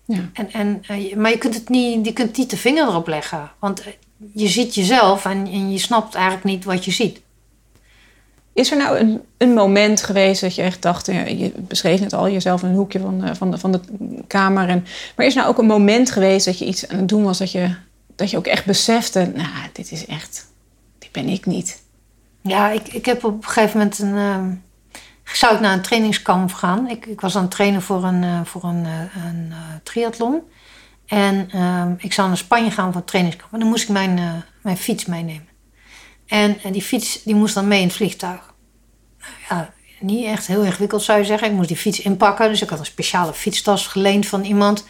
Ja. 0.05 0.29
En, 0.33 0.51
en, 0.51 0.83
eh, 0.87 1.15
maar 1.15 1.31
je 1.31 1.37
kunt, 1.37 1.53
het 1.55 1.69
niet, 1.69 2.05
je 2.05 2.13
kunt 2.13 2.37
niet 2.37 2.49
de 2.49 2.57
vinger 2.57 2.87
erop 2.87 3.07
leggen. 3.07 3.51
Want 3.59 3.81
eh, 3.81 3.93
je 4.33 4.47
ziet 4.47 4.75
jezelf 4.75 5.25
en, 5.25 5.47
en 5.47 5.71
je 5.71 5.77
snapt 5.77 6.15
eigenlijk 6.15 6.45
niet 6.45 6.63
wat 6.65 6.85
je 6.85 6.91
ziet. 6.91 7.21
Is 8.53 8.71
er 8.71 8.77
nou 8.77 8.97
een, 8.97 9.21
een 9.37 9.53
moment 9.53 10.03
geweest 10.03 10.41
dat 10.41 10.55
je 10.55 10.61
echt 10.61 10.81
dacht, 10.81 11.05
ja, 11.05 11.25
je 11.25 11.51
beschreef 11.57 11.99
het 11.99 12.13
al, 12.13 12.29
jezelf 12.29 12.63
in 12.63 12.69
een 12.69 12.75
hoekje 12.75 12.99
van, 12.99 13.19
de- 13.19 13.35
van, 13.35 13.51
de, 13.51 13.57
van 13.57 13.71
de 13.71 13.79
kamer. 14.27 14.69
En, 14.69 14.85
maar 15.15 15.25
is 15.25 15.33
er 15.35 15.39
nou 15.41 15.51
ook 15.53 15.59
een 15.59 15.65
moment 15.65 16.11
geweest 16.11 16.45
dat 16.45 16.59
je 16.59 16.65
iets 16.65 16.87
aan 16.87 16.97
het 16.97 17.09
doen 17.09 17.23
was 17.23 17.37
dat 17.37 17.51
je, 17.51 17.75
dat 18.21 18.31
je 18.31 18.37
ook 18.37 18.47
echt 18.47 18.65
besefte, 18.65 19.31
nou, 19.35 19.49
dit 19.73 19.91
is 19.91 20.05
echt, 20.05 20.47
dit 20.99 21.11
ben 21.11 21.27
ik 21.27 21.45
niet. 21.45 21.83
Ja, 22.41 22.69
ik, 22.69 22.87
ik 22.87 23.05
heb 23.05 23.23
op 23.23 23.43
een 23.43 23.49
gegeven 23.49 23.77
moment 23.77 23.99
een. 23.99 24.15
ehm, 24.17 24.53
zou 25.35 25.53
ik 25.55 25.59
naar 25.59 25.73
een 25.73 25.81
trainingskamp 25.81 26.53
gaan. 26.53 26.89
Ik, 26.89 27.05
ik 27.05 27.21
was 27.21 27.35
aan 27.35 27.41
het 27.41 27.51
trainen 27.51 27.81
voor 27.81 28.03
een, 28.03 28.23
eh, 28.23 28.39
voor 28.43 28.63
een, 28.63 28.85
eh, 28.85 29.23
een 29.25 29.47
eh, 29.51 29.57
triathlon. 29.83 30.41
En 31.05 31.49
ehm, 31.51 31.93
ik 31.97 32.13
zou 32.13 32.27
naar 32.27 32.37
Spanje 32.37 32.71
gaan 32.71 32.91
voor 32.91 33.01
een 33.01 33.07
trainingskamp. 33.07 33.53
En 33.53 33.59
dan 33.59 33.67
moest 33.67 33.83
ik 33.83 33.89
mijn, 33.89 34.43
mijn 34.61 34.77
fiets 34.77 35.05
meenemen. 35.05 35.47
En, 36.27 36.61
en 36.63 36.71
die 36.71 36.81
fiets 36.81 37.23
die 37.23 37.35
moest 37.35 37.53
dan 37.53 37.67
mee 37.67 37.81
in 37.81 37.87
het 37.87 37.95
vliegtuig. 37.95 38.53
Nou 39.19 39.31
ja, 39.49 39.73
niet 39.99 40.25
echt 40.25 40.47
heel 40.47 40.63
ingewikkeld 40.63 41.03
zou 41.03 41.19
je 41.19 41.25
zeggen. 41.25 41.47
Ik 41.47 41.53
moest 41.53 41.67
die 41.67 41.77
fiets 41.77 41.99
inpakken. 41.99 42.49
Dus 42.49 42.61
ik 42.61 42.69
had 42.69 42.79
een 42.79 42.85
speciale 42.85 43.33
fietstas 43.33 43.87
geleend 43.87 44.27
van 44.27 44.43
iemand. 44.43 44.85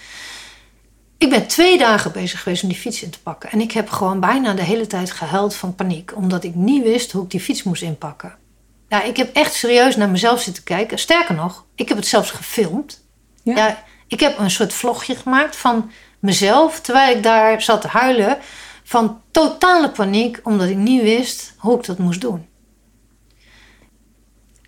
Ik 1.21 1.29
ben 1.29 1.47
twee 1.47 1.77
dagen 1.77 2.11
bezig 2.11 2.41
geweest 2.41 2.63
om 2.63 2.69
die 2.69 2.77
fiets 2.77 3.03
in 3.03 3.09
te 3.09 3.21
pakken. 3.21 3.51
En 3.51 3.61
ik 3.61 3.71
heb 3.71 3.89
gewoon 3.89 4.19
bijna 4.19 4.53
de 4.53 4.63
hele 4.63 4.87
tijd 4.87 5.11
gehuild 5.11 5.55
van 5.55 5.75
paniek. 5.75 6.15
Omdat 6.15 6.43
ik 6.43 6.55
niet 6.55 6.83
wist 6.83 7.11
hoe 7.11 7.23
ik 7.23 7.29
die 7.29 7.39
fiets 7.39 7.63
moest 7.63 7.81
inpakken. 7.81 8.35
Ja, 8.87 9.03
ik 9.03 9.17
heb 9.17 9.35
echt 9.35 9.53
serieus 9.53 9.95
naar 9.95 10.09
mezelf 10.09 10.41
zitten 10.41 10.63
kijken. 10.63 10.99
Sterker 10.99 11.35
nog, 11.35 11.65
ik 11.75 11.87
heb 11.87 11.97
het 11.97 12.07
zelfs 12.07 12.31
gefilmd. 12.31 13.05
Ja. 13.43 13.55
Ja. 13.55 13.83
ik 14.07 14.19
heb 14.19 14.37
een 14.37 14.51
soort 14.51 14.73
vlogje 14.73 15.15
gemaakt 15.15 15.55
van 15.55 15.91
mezelf. 16.19 16.79
Terwijl 16.79 17.15
ik 17.15 17.23
daar 17.23 17.61
zat 17.61 17.81
te 17.81 17.87
huilen. 17.87 18.37
Van 18.83 19.21
totale 19.31 19.89
paniek. 19.89 20.39
Omdat 20.43 20.69
ik 20.69 20.77
niet 20.77 21.01
wist 21.01 21.53
hoe 21.57 21.77
ik 21.77 21.85
dat 21.85 21.97
moest 21.97 22.21
doen. 22.21 22.47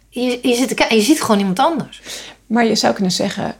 Je, 0.09 0.39
je, 0.41 0.55
zit 0.55 0.67
te 0.67 0.73
kijken, 0.73 0.97
je 0.97 1.03
ziet 1.03 1.21
gewoon 1.21 1.39
iemand 1.39 1.59
anders. 1.59 2.01
Maar 2.47 2.65
je 2.65 2.75
zou 2.75 2.93
kunnen 2.93 3.11
zeggen 3.11 3.55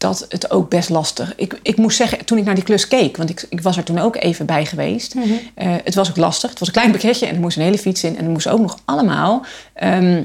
dat 0.00 0.26
het 0.28 0.50
ook 0.50 0.68
best 0.68 0.88
lastig... 0.88 1.32
Ik, 1.36 1.58
ik 1.62 1.76
moest 1.76 1.96
zeggen, 1.96 2.24
toen 2.24 2.38
ik 2.38 2.44
naar 2.44 2.54
die 2.54 2.64
klus 2.64 2.88
keek, 2.88 3.16
want 3.16 3.30
ik, 3.30 3.46
ik 3.48 3.60
was 3.60 3.76
er 3.76 3.84
toen 3.84 3.98
ook 3.98 4.16
even 4.16 4.46
bij 4.46 4.66
geweest. 4.66 5.14
eh, 5.54 5.74
het 5.84 5.94
was 5.94 6.08
ook 6.08 6.16
lastig. 6.16 6.50
Het 6.50 6.58
was 6.58 6.68
een 6.68 6.74
klein 6.74 6.90
pakketje 6.90 7.26
en 7.26 7.34
er 7.34 7.40
moest 7.40 7.56
een 7.56 7.62
hele 7.62 7.78
fiets 7.78 8.04
in. 8.04 8.16
En 8.16 8.24
er 8.24 8.30
moest 8.30 8.48
ook 8.48 8.60
nog 8.60 8.78
allemaal 8.84 9.44
ehm, 9.74 10.24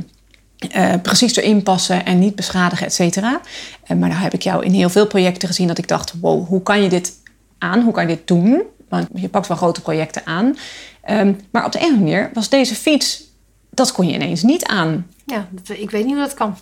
eh, 0.69 0.93
precies 1.01 1.35
erin 1.35 1.63
passen 1.63 2.05
en 2.05 2.19
niet 2.19 2.35
beschadigen, 2.35 2.85
et 2.85 2.93
cetera. 2.93 3.41
Eh, 3.83 3.97
maar 3.97 4.09
nou 4.09 4.21
heb 4.21 4.33
ik 4.33 4.41
jou 4.41 4.63
in 4.65 4.71
heel 4.71 4.89
veel 4.89 5.07
projecten 5.07 5.47
gezien 5.47 5.67
dat 5.67 5.77
ik 5.77 5.87
dacht... 5.87 6.13
wow, 6.21 6.47
hoe 6.47 6.63
kan 6.63 6.83
je 6.83 6.89
dit 6.89 7.13
aan? 7.57 7.81
Hoe 7.81 7.93
kan 7.93 8.07
je 8.07 8.15
dit 8.15 8.27
doen? 8.27 8.61
Want 8.89 9.07
je 9.13 9.29
pakt 9.29 9.47
wel 9.47 9.57
grote 9.57 9.81
projecten 9.81 10.21
aan. 10.25 10.57
Ehm, 11.01 11.33
maar 11.51 11.65
op 11.65 11.71
de 11.71 11.77
een 11.77 11.85
of 11.85 11.91
andere 11.91 12.11
manier 12.11 12.31
was 12.33 12.49
deze 12.49 12.75
fiets... 12.75 13.23
dat 13.69 13.91
kon 13.91 14.07
je 14.07 14.13
ineens 14.13 14.43
niet 14.43 14.65
aan. 14.65 15.07
Ja, 15.25 15.47
ik 15.73 15.91
weet 15.91 16.05
niet 16.05 16.13
hoe 16.13 16.23
dat 16.23 16.33
kan. 16.33 16.57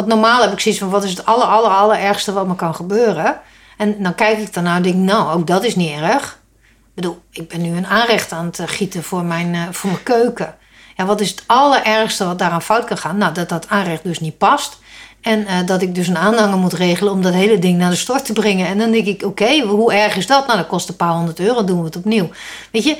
Want 0.00 0.12
normaal 0.12 0.42
heb 0.42 0.52
ik 0.52 0.60
zoiets 0.60 0.80
van: 0.80 0.90
wat 0.90 1.04
is 1.04 1.10
het 1.10 1.24
aller, 1.24 1.46
aller, 1.46 1.70
allerergste 1.70 2.32
wat 2.32 2.46
me 2.46 2.54
kan 2.54 2.74
gebeuren? 2.74 3.40
En 3.76 4.02
dan 4.02 4.14
kijk 4.14 4.38
ik 4.38 4.54
daarna 4.54 4.76
en 4.76 4.82
denk 4.82 4.94
ik: 4.94 5.00
nou, 5.00 5.32
ook 5.32 5.46
dat 5.46 5.64
is 5.64 5.76
niet 5.76 5.90
erg. 5.90 6.38
Ik 6.62 6.94
bedoel, 6.94 7.22
ik 7.30 7.48
ben 7.48 7.60
nu 7.60 7.76
een 7.76 7.86
aanrecht 7.86 8.32
aan 8.32 8.44
het 8.44 8.58
eh, 8.58 8.68
gieten 8.68 9.02
voor 9.02 9.24
mijn, 9.24 9.54
uh, 9.54 9.62
voor 9.70 9.90
mijn 9.90 10.02
keuken. 10.02 10.56
Ja, 10.96 11.04
wat 11.04 11.20
is 11.20 11.30
het 11.30 11.42
allerergste 11.46 12.24
wat 12.24 12.38
daaraan 12.38 12.62
fout 12.62 12.84
kan 12.84 12.98
gaan? 12.98 13.18
Nou, 13.18 13.34
dat 13.34 13.48
dat 13.48 13.68
aanrecht 13.68 14.02
dus 14.02 14.20
niet 14.20 14.38
past. 14.38 14.78
En 15.20 15.40
uh, 15.40 15.66
dat 15.66 15.82
ik 15.82 15.94
dus 15.94 16.08
een 16.08 16.18
aanhanger 16.18 16.58
moet 16.58 16.72
regelen 16.72 17.12
om 17.12 17.22
dat 17.22 17.32
hele 17.32 17.58
ding 17.58 17.78
naar 17.78 17.90
de 17.90 17.96
stort 17.96 18.24
te 18.24 18.32
brengen. 18.32 18.66
En 18.66 18.78
dan 18.78 18.90
denk 18.90 19.06
ik, 19.06 19.22
oké, 19.22 19.60
hoe 19.60 19.92
erg 19.92 20.16
is 20.16 20.26
dat? 20.26 20.46
Nou, 20.46 20.58
dat 20.58 20.68
kost 20.68 20.88
een 20.88 20.96
paar 20.96 21.12
honderd 21.12 21.40
euro, 21.40 21.64
doen 21.64 21.78
we 21.78 21.84
het 21.84 21.96
opnieuw. 21.96 22.30
Weet 22.72 22.84
je, 22.84 22.96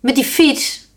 met 0.00 0.14
die 0.14 0.24
fiets, 0.24 0.88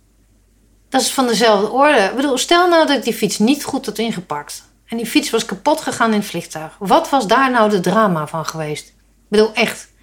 dat 0.90 1.02
is 1.02 1.12
van 1.12 1.28
dezelfde 1.28 1.70
orde. 1.70 2.00
Ik 2.00 2.16
bedoel, 2.16 2.38
stel 2.38 2.68
nou 2.70 2.88
dat 2.88 2.98
ik 2.98 3.04
die 3.04 3.14
fiets 3.14 3.40
niet 3.40 3.64
goed 3.64 3.86
had 3.86 3.98
ingepakt. 3.98 4.64
En 4.88 4.98
die 4.98 5.06
fiets 5.06 5.30
was 5.30 5.46
kapot 5.46 5.82
gegaan 5.82 6.12
in 6.12 6.20
het 6.20 6.28
vliegtuig. 6.28 6.76
Wat 6.80 7.10
was 7.10 7.28
daar 7.28 7.52
nou 7.52 7.70
de 7.70 7.80
drama 7.80 8.28
van 8.28 8.46
geweest? 8.46 8.88
Ik 8.88 8.94
bedoel, 9.28 9.54
echt. 9.54 9.94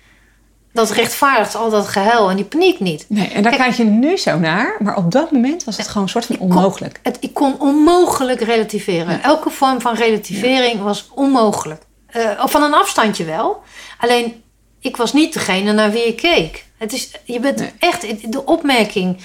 Dat 0.73 0.91
rechtvaardigt 0.91 1.55
al 1.55 1.71
dat 1.71 1.89
gehuil 1.89 2.31
en 2.31 2.37
die 2.37 2.45
paniek 2.45 2.81
niet. 2.81 3.05
Nee, 3.09 3.29
en 3.29 3.43
daar 3.43 3.57
kijk 3.57 3.75
je 3.75 3.85
nu 3.85 4.17
zo 4.17 4.39
naar. 4.39 4.77
Maar 4.79 4.97
op 4.97 5.11
dat 5.11 5.31
moment 5.31 5.65
was 5.65 5.77
het 5.77 5.89
gewoon 5.89 6.03
een 6.03 6.09
soort 6.09 6.27
van 6.27 6.39
onmogelijk. 6.39 7.01
het, 7.03 7.17
ik 7.21 7.35
kon 7.35 7.61
onmogelijk 7.61 8.41
relativeren. 8.41 9.23
Elke 9.23 9.51
vorm 9.51 9.81
van 9.81 9.95
relativering 9.95 10.83
was 10.83 11.09
onmogelijk. 11.15 11.83
Uh, 12.17 12.47
van 12.47 12.63
een 12.63 12.75
afstandje 12.75 13.25
wel. 13.25 13.63
Alleen, 13.99 14.43
ik 14.81 14.97
was 14.97 15.13
niet 15.13 15.33
degene 15.33 15.73
naar 15.73 15.91
wie 15.91 16.07
ik 16.07 16.17
keek. 16.17 16.67
Het 16.79 16.93
is, 16.93 17.11
je 17.25 17.41
bent 17.41 17.73
echt... 17.79 18.33
De 18.33 18.45
opmerking 18.45 19.17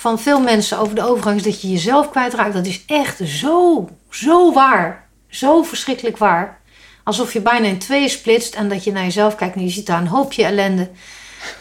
van 0.00 0.18
veel 0.18 0.40
mensen 0.40 0.78
over 0.78 0.94
de 0.94 1.08
overgang... 1.08 1.36
is 1.36 1.42
dat 1.42 1.60
je 1.60 1.70
jezelf 1.70 2.10
kwijtraakt. 2.10 2.54
Dat 2.54 2.66
is 2.66 2.84
echt 2.86 3.20
zo, 3.24 3.88
zo 4.10 4.52
waar. 4.52 5.08
Zo 5.28 5.62
verschrikkelijk 5.62 6.16
waar. 6.16 6.60
Alsof 7.04 7.32
je 7.32 7.40
bijna 7.40 7.66
in 7.66 7.78
tweeën 7.78 8.08
splitst 8.08 8.54
en 8.54 8.68
dat 8.68 8.84
je 8.84 8.92
naar 8.92 9.02
jezelf 9.02 9.34
kijkt 9.34 9.54
en 9.54 9.64
je 9.64 9.70
ziet 9.70 9.86
daar 9.86 10.00
een 10.00 10.06
hoopje 10.06 10.44
ellende. 10.44 10.90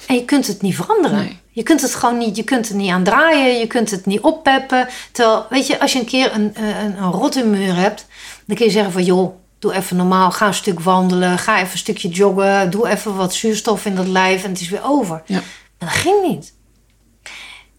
En 0.08 0.16
je 0.16 0.26
kunt 0.26 0.48
het 0.48 0.62
niet 0.62 0.76
veranderen. 0.76 1.40
Je 1.52 1.64
kunt 1.64 1.82
het 1.82 1.96
gewoon 1.96 2.18
niet, 2.18 2.36
je 2.36 2.44
kunt 2.44 2.68
het 2.68 2.78
niet 2.78 2.92
aan 2.92 3.04
draaien, 3.04 3.60
je 3.60 3.68
kunt 3.68 3.92
het 3.92 4.06
niet 4.06 4.22
oppeppen. 4.22 4.88
Terwijl, 5.12 5.46
weet 5.50 5.68
je, 5.68 5.80
als 5.80 5.94
je 5.94 6.00
een 6.00 6.06
keer 6.06 6.34
een, 6.34 6.52
een, 6.64 6.98
een 6.98 7.12
rot 7.12 7.46
muur 7.46 7.76
hebt, 7.76 8.06
dan 8.46 8.56
kun 8.56 8.66
je 8.66 8.72
zeggen 8.72 8.92
van 8.92 9.04
joh, 9.04 9.36
doe 9.60 9.74
even 9.74 9.96
normaal, 9.96 10.32
ga 10.32 10.48
een 10.48 10.54
stuk 10.54 10.80
wandelen, 10.80 11.38
ga 11.38 11.60
even 11.60 11.72
een 11.72 11.78
stukje 11.78 12.10
joggen, 12.10 12.72
doe 12.72 12.88
even 12.88 13.16
wat 13.16 13.34
zuurstof 13.34 13.86
in 13.86 13.96
dat 13.96 14.08
lijf 14.08 14.44
en 14.44 14.50
het 14.50 14.62
is 14.62 14.70
weer 14.70 14.84
over. 14.84 15.22
Ja. 15.26 15.42
Maar 15.80 15.90
dat 15.90 15.98
ging 15.98 16.28
niet. 16.28 16.58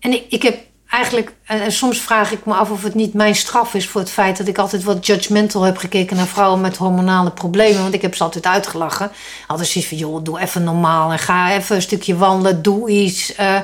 En 0.00 0.12
ik, 0.12 0.25
ik 0.28 0.42
heb 0.42 0.59
eigenlijk, 0.90 1.35
en 1.45 1.73
soms 1.73 2.00
vraag 2.00 2.33
ik 2.33 2.45
me 2.45 2.54
af 2.54 2.71
of 2.71 2.83
het 2.83 2.95
niet 2.95 3.14
mijn 3.14 3.35
straf 3.35 3.75
is 3.75 3.88
voor 3.88 4.00
het 4.00 4.11
feit 4.11 4.37
dat 4.37 4.47
ik 4.47 4.59
altijd 4.59 4.85
wat 4.85 5.07
judgmental 5.07 5.62
heb 5.62 5.76
gekeken 5.76 6.16
naar 6.16 6.26
vrouwen 6.26 6.61
met 6.61 6.76
hormonale 6.76 7.30
problemen. 7.30 7.83
Want 7.83 7.95
ik 7.95 8.02
heb 8.02 8.14
ze 8.14 8.23
altijd 8.23 8.47
uitgelachen. 8.47 9.11
Altijd 9.47 9.69
zoiets 9.69 9.90
van, 9.90 9.99
joh, 9.99 10.25
doe 10.25 10.40
even 10.40 10.64
normaal 10.64 11.12
en 11.12 11.19
ga 11.19 11.52
even 11.52 11.76
een 11.76 11.83
stukje 11.83 12.16
wandelen, 12.16 12.62
doe 12.62 12.90
iets. 12.90 13.38
Uh, 13.38 13.54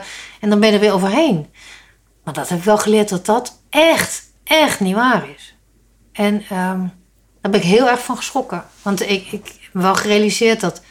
en 0.40 0.50
dan 0.50 0.61
ben 0.61 0.69
je 0.69 0.75
er 0.75 0.81
weer 0.81 0.93
overheen. 0.93 1.47
Maar 2.25 2.35
dat 2.35 2.49
heb 2.49 2.59
ik 2.59 2.64
wel 2.64 2.78
geleerd 2.78 3.09
dat 3.09 3.26
dat 3.26 3.59
echt, 3.71 4.23
echt 4.45 4.81
niet 4.81 4.95
waar 4.95 5.25
is. 5.37 5.55
En 6.12 6.35
um, 6.35 6.93
daar 7.40 7.50
ben 7.50 7.61
ik 7.61 7.66
heel 7.66 7.88
erg 7.88 8.05
van 8.05 8.16
geschrokken. 8.16 8.64
Want 8.83 9.00
ik, 9.00 9.33
ik 9.33 9.47
heb 9.61 9.83
wel 9.83 9.95
gerealiseerd 9.95 10.61
dat 10.61 10.83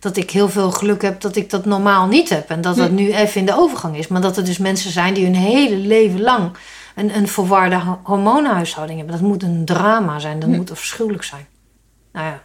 dat 0.00 0.16
ik 0.16 0.30
heel 0.30 0.48
veel 0.48 0.70
geluk 0.70 1.02
heb 1.02 1.20
dat 1.20 1.36
ik 1.36 1.50
dat 1.50 1.64
normaal 1.64 2.06
niet 2.06 2.28
heb. 2.28 2.50
En 2.50 2.60
dat 2.60 2.76
dat 2.76 2.88
hm. 2.88 2.94
nu 2.94 3.12
even 3.12 3.40
in 3.40 3.46
de 3.46 3.56
overgang 3.56 3.96
is. 3.96 4.08
Maar 4.08 4.20
dat 4.20 4.36
er 4.36 4.44
dus 4.44 4.58
mensen 4.58 4.90
zijn 4.90 5.14
die 5.14 5.24
hun 5.24 5.34
hele 5.34 5.76
leven 5.76 6.20
lang 6.20 6.56
een, 6.94 7.16
een 7.16 7.28
verwarde 7.28 7.80
hormoonhuishouding 8.02 8.98
hebben. 8.98 9.18
Dat 9.18 9.28
moet 9.28 9.42
een 9.42 9.64
drama 9.64 10.18
zijn. 10.18 10.38
Dat 10.38 10.48
hm. 10.48 10.56
moet 10.56 10.70
afschuwelijk 10.70 11.24
zijn. 11.24 11.46
Nou 12.12 12.26
ja. 12.26 12.42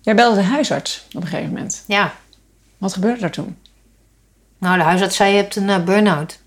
Jij 0.00 0.14
belde 0.14 0.36
de 0.36 0.46
huisarts 0.46 1.06
op 1.12 1.22
een 1.22 1.28
gegeven 1.28 1.52
moment. 1.52 1.84
Ja. 1.86 2.14
Wat 2.78 2.92
gebeurde 2.92 3.24
er 3.24 3.30
toen? 3.30 3.58
Nou, 4.58 4.76
de 4.78 4.82
huisarts 4.82 5.16
zei 5.16 5.30
je 5.30 5.36
hebt 5.36 5.56
een 5.56 5.68
uh, 5.68 5.84
burn-out. 5.84 6.40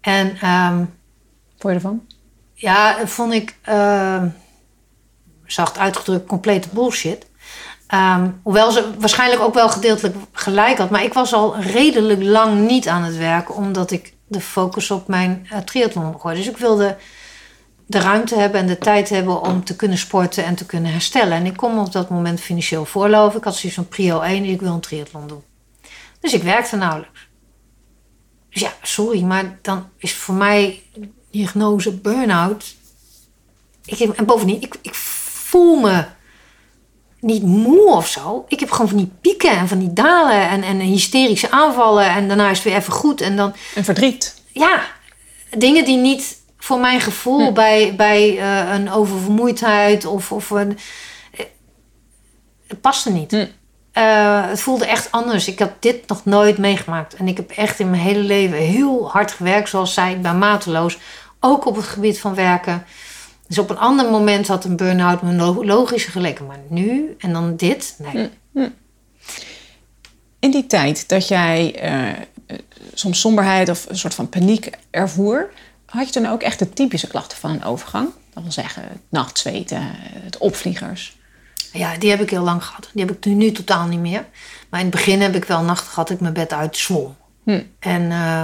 En... 0.00 0.48
Um, 0.48 0.94
Vond 1.58 1.74
je 1.74 1.80
ervan? 1.80 2.06
Ja, 2.54 3.06
vond 3.06 3.32
ik... 3.32 3.56
Uh, 3.68 4.22
zacht 5.46 5.78
uitgedrukt 5.78 6.26
complete 6.26 6.68
bullshit. 6.72 7.26
Ehm, 7.94 8.30
hoewel 8.42 8.70
ze 8.70 8.90
waarschijnlijk 8.98 9.42
ook 9.42 9.54
wel 9.54 9.68
gedeeltelijk 9.68 10.16
gelijk 10.32 10.78
had. 10.78 10.90
Maar 10.90 11.04
ik 11.04 11.12
was 11.12 11.32
al 11.32 11.56
redelijk 11.58 12.22
lang 12.22 12.66
niet 12.66 12.88
aan 12.88 13.02
het 13.02 13.16
werk, 13.16 13.56
omdat 13.56 13.90
ik 13.90 14.14
de 14.26 14.40
focus 14.40 14.90
op 14.90 15.08
mijn 15.08 15.48
uh, 15.52 15.58
triathlon 15.58 16.20
gooide. 16.20 16.40
Dus 16.40 16.50
ik 16.50 16.56
wilde 16.56 16.96
de 17.86 17.98
ruimte 17.98 18.38
hebben 18.38 18.60
en 18.60 18.66
de 18.66 18.78
tijd 18.78 19.08
hebben 19.08 19.40
om 19.40 19.64
te 19.64 19.76
kunnen 19.76 19.98
sporten 19.98 20.44
en 20.44 20.54
te 20.54 20.66
kunnen 20.66 20.92
herstellen. 20.92 21.32
En 21.32 21.46
ik 21.46 21.56
kon 21.56 21.78
op 21.78 21.92
dat 21.92 22.10
moment 22.10 22.40
financieel 22.40 22.84
voorloven. 22.84 23.38
Ik 23.38 23.44
had 23.44 23.56
zoiets 23.56 23.78
van 23.78 23.88
prio 23.88 24.20
1, 24.20 24.44
ik 24.44 24.60
wil 24.60 24.72
een 24.72 24.80
triathlon 24.80 25.26
doen. 25.26 25.42
Dus 26.20 26.32
ik 26.32 26.42
werkte 26.42 26.76
nauwelijks. 26.76 27.28
Dus 28.50 28.60
ja, 28.60 28.72
sorry, 28.82 29.22
maar 29.22 29.58
dan 29.62 29.88
is 29.98 30.14
voor 30.14 30.34
mij 30.34 30.82
diagnose 31.30 31.92
burn-out. 31.92 32.76
Ik, 33.84 33.98
en 34.00 34.24
bovendien, 34.24 34.62
ik, 34.62 34.76
ik 34.82 34.94
voel 34.94 35.80
me 35.80 36.04
niet 37.24 37.42
moe 37.42 37.90
of 37.90 38.08
zo. 38.08 38.44
Ik 38.48 38.60
heb 38.60 38.70
gewoon 38.70 38.88
van 38.88 38.96
die 38.96 39.12
pieken 39.20 39.50
en 39.50 39.68
van 39.68 39.78
die 39.78 39.92
dalen 39.92 40.48
en, 40.48 40.62
en 40.62 40.80
hysterische 40.80 41.50
aanvallen. 41.50 42.06
En 42.06 42.28
daarna 42.28 42.50
is 42.50 42.56
het 42.56 42.66
weer 42.66 42.76
even 42.76 42.92
goed. 42.92 43.20
En 43.20 43.36
dan. 43.36 43.54
En 43.74 43.84
verdriet. 43.84 44.42
Ja, 44.52 44.82
dingen 45.50 45.84
die 45.84 45.96
niet 45.96 46.36
voor 46.58 46.78
mijn 46.78 47.00
gevoel 47.00 47.52
bij, 47.52 47.94
bij 47.96 48.32
uh, 48.32 48.72
een 48.74 48.90
oververmoeidheid 48.90 50.04
of. 50.04 50.32
of 50.32 50.50
een, 50.50 50.78
het 52.66 52.80
paste 52.80 53.10
niet. 53.10 53.32
Uh, 53.32 54.48
het 54.48 54.60
voelde 54.60 54.86
echt 54.86 55.10
anders. 55.10 55.48
Ik 55.48 55.58
had 55.58 55.72
dit 55.78 56.08
nog 56.08 56.24
nooit 56.24 56.58
meegemaakt. 56.58 57.14
En 57.14 57.28
ik 57.28 57.36
heb 57.36 57.50
echt 57.50 57.78
in 57.78 57.90
mijn 57.90 58.02
hele 58.02 58.22
leven 58.22 58.58
heel 58.58 59.10
hard 59.10 59.32
gewerkt, 59.32 59.68
zoals 59.68 59.96
ik, 59.96 60.22
ben 60.22 60.38
mateloos. 60.38 60.98
Ook 61.40 61.66
op 61.66 61.76
het 61.76 61.84
gebied 61.84 62.20
van 62.20 62.34
werken. 62.34 62.84
Dus 63.46 63.58
op 63.58 63.70
een 63.70 63.78
ander 63.78 64.10
moment 64.10 64.46
had 64.46 64.64
een 64.64 64.76
burn-out 64.76 65.22
me 65.22 65.32
logisch 65.64 66.04
geleken. 66.04 66.46
Maar 66.46 66.58
nu 66.68 67.16
en 67.18 67.32
dan 67.32 67.56
dit, 67.56 67.94
nee. 67.98 68.30
Hm, 68.52 68.60
hm. 68.60 68.68
In 70.38 70.50
die 70.50 70.66
tijd 70.66 71.08
dat 71.08 71.28
jij 71.28 71.82
uh, 71.84 72.58
soms 72.94 73.20
somberheid 73.20 73.68
of 73.68 73.88
een 73.88 73.98
soort 73.98 74.14
van 74.14 74.28
paniek 74.28 74.70
ervoer... 74.90 75.50
had 75.86 76.14
je 76.14 76.20
dan 76.20 76.32
ook 76.32 76.42
echt 76.42 76.58
de 76.58 76.72
typische 76.72 77.06
klachten 77.06 77.38
van 77.38 77.50
een 77.50 77.64
overgang? 77.64 78.08
Dat 78.34 78.42
wil 78.42 78.52
zeggen 78.52 78.82
het 78.82 79.00
nachtzweten, 79.08 79.82
het 79.98 80.38
opvliegers. 80.38 81.16
Ja, 81.72 81.96
die 81.96 82.10
heb 82.10 82.20
ik 82.20 82.30
heel 82.30 82.42
lang 82.42 82.64
gehad. 82.64 82.90
Die 82.92 83.04
heb 83.04 83.16
ik 83.16 83.24
nu, 83.24 83.32
nu 83.32 83.52
totaal 83.52 83.86
niet 83.86 84.00
meer. 84.00 84.24
Maar 84.68 84.80
in 84.80 84.86
het 84.86 84.94
begin 84.94 85.20
heb 85.20 85.34
ik 85.34 85.44
wel 85.44 85.62
nachten 85.62 85.88
gehad 85.88 86.08
dat 86.08 86.16
ik 86.16 86.22
mijn 86.22 86.34
bed 86.34 86.52
uitzwom. 86.52 87.16
Hm. 87.44 87.62
En... 87.78 88.02
Uh, 88.02 88.42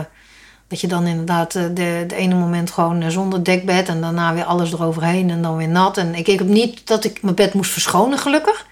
dat 0.70 0.80
je 0.80 0.86
dan 0.86 1.06
inderdaad 1.06 1.54
eh, 1.54 1.64
de, 1.74 2.04
de 2.06 2.14
ene 2.14 2.34
moment 2.34 2.70
gewoon 2.70 3.02
eh, 3.02 3.08
zonder 3.08 3.44
dekbed 3.44 3.88
en 3.88 4.00
daarna 4.00 4.34
weer 4.34 4.44
alles 4.44 4.72
eroverheen 4.72 5.30
en 5.30 5.42
dan 5.42 5.56
weer 5.56 5.68
nat. 5.68 5.96
En 5.96 6.14
ik, 6.14 6.28
ik 6.28 6.38
heb 6.38 6.48
niet 6.48 6.86
dat 6.86 7.04
ik 7.04 7.22
mijn 7.22 7.34
bed 7.34 7.54
moest 7.54 7.72
verschonen, 7.72 8.18
gelukkig. 8.18 8.66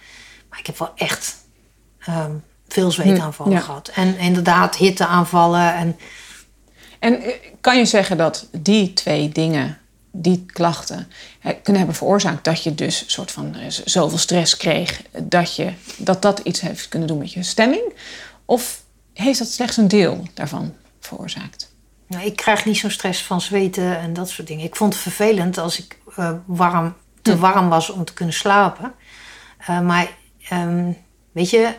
Maar 0.51 0.59
ik 0.59 0.67
heb 0.67 0.79
wel 0.79 0.93
echt 0.95 1.37
um, 2.09 2.45
veel 2.69 2.91
zweetaanvallen 2.91 3.53
ja. 3.53 3.61
gehad. 3.61 3.89
En 3.95 4.19
inderdaad 4.19 4.77
hitteaanvallen. 4.77 5.75
En... 5.75 5.97
en 6.99 7.23
eh, 7.23 7.35
kan 7.61 7.79
je 7.79 7.85
zeggen 7.85 8.17
dat 8.17 8.47
die 8.53 8.93
twee 8.93 9.29
dingen, 9.29 9.79
die 10.13 10.47
klachten, 10.47 11.11
kunnen 11.43 11.77
hebben 11.77 11.95
veroorzaakt 11.95 12.45
dat 12.45 12.63
je 12.63 12.75
dus 12.75 13.01
een 13.01 13.11
soort 13.11 13.31
van 13.31 13.57
zoveel 13.85 14.19
stress 14.19 14.57
kreeg 14.57 15.03
dat, 15.23 15.57
je, 15.57 15.73
dat 15.97 16.23
dat 16.23 16.39
iets 16.39 16.61
heeft 16.61 16.89
kunnen 16.89 17.09
doen 17.09 17.19
met 17.19 17.33
je 17.33 17.43
stemming? 17.43 17.93
Of 18.45 18.83
heeft 19.13 19.39
dat 19.39 19.49
slechts 19.49 19.77
een 19.77 19.89
deel 19.89 20.23
daarvan 20.35 20.75
veroorzaakt? 21.01 21.68
Nou, 22.09 22.25
ik 22.25 22.37
krijg 22.37 22.65
niet 22.65 22.79
zo'n 22.79 22.91
stress 22.91 23.23
van 23.23 23.41
zweten 23.41 23.99
en 23.99 24.13
dat 24.13 24.29
soort 24.29 24.49
dingen. 24.49 24.65
Ik 24.65 24.77
vond 24.77 24.93
het 24.93 25.03
vervelend 25.03 25.59
als 25.59 25.79
ik 25.79 25.99
uh, 26.19 26.31
warm, 26.47 26.95
te 27.23 27.33
hm. 27.33 27.39
warm 27.39 27.69
was 27.69 27.91
om 27.91 28.05
te 28.05 28.13
kunnen 28.13 28.35
slapen. 28.35 28.95
Uh, 29.61 29.81
maar 29.81 30.09
um, 30.53 30.97
weet 31.33 31.51
je, 31.51 31.75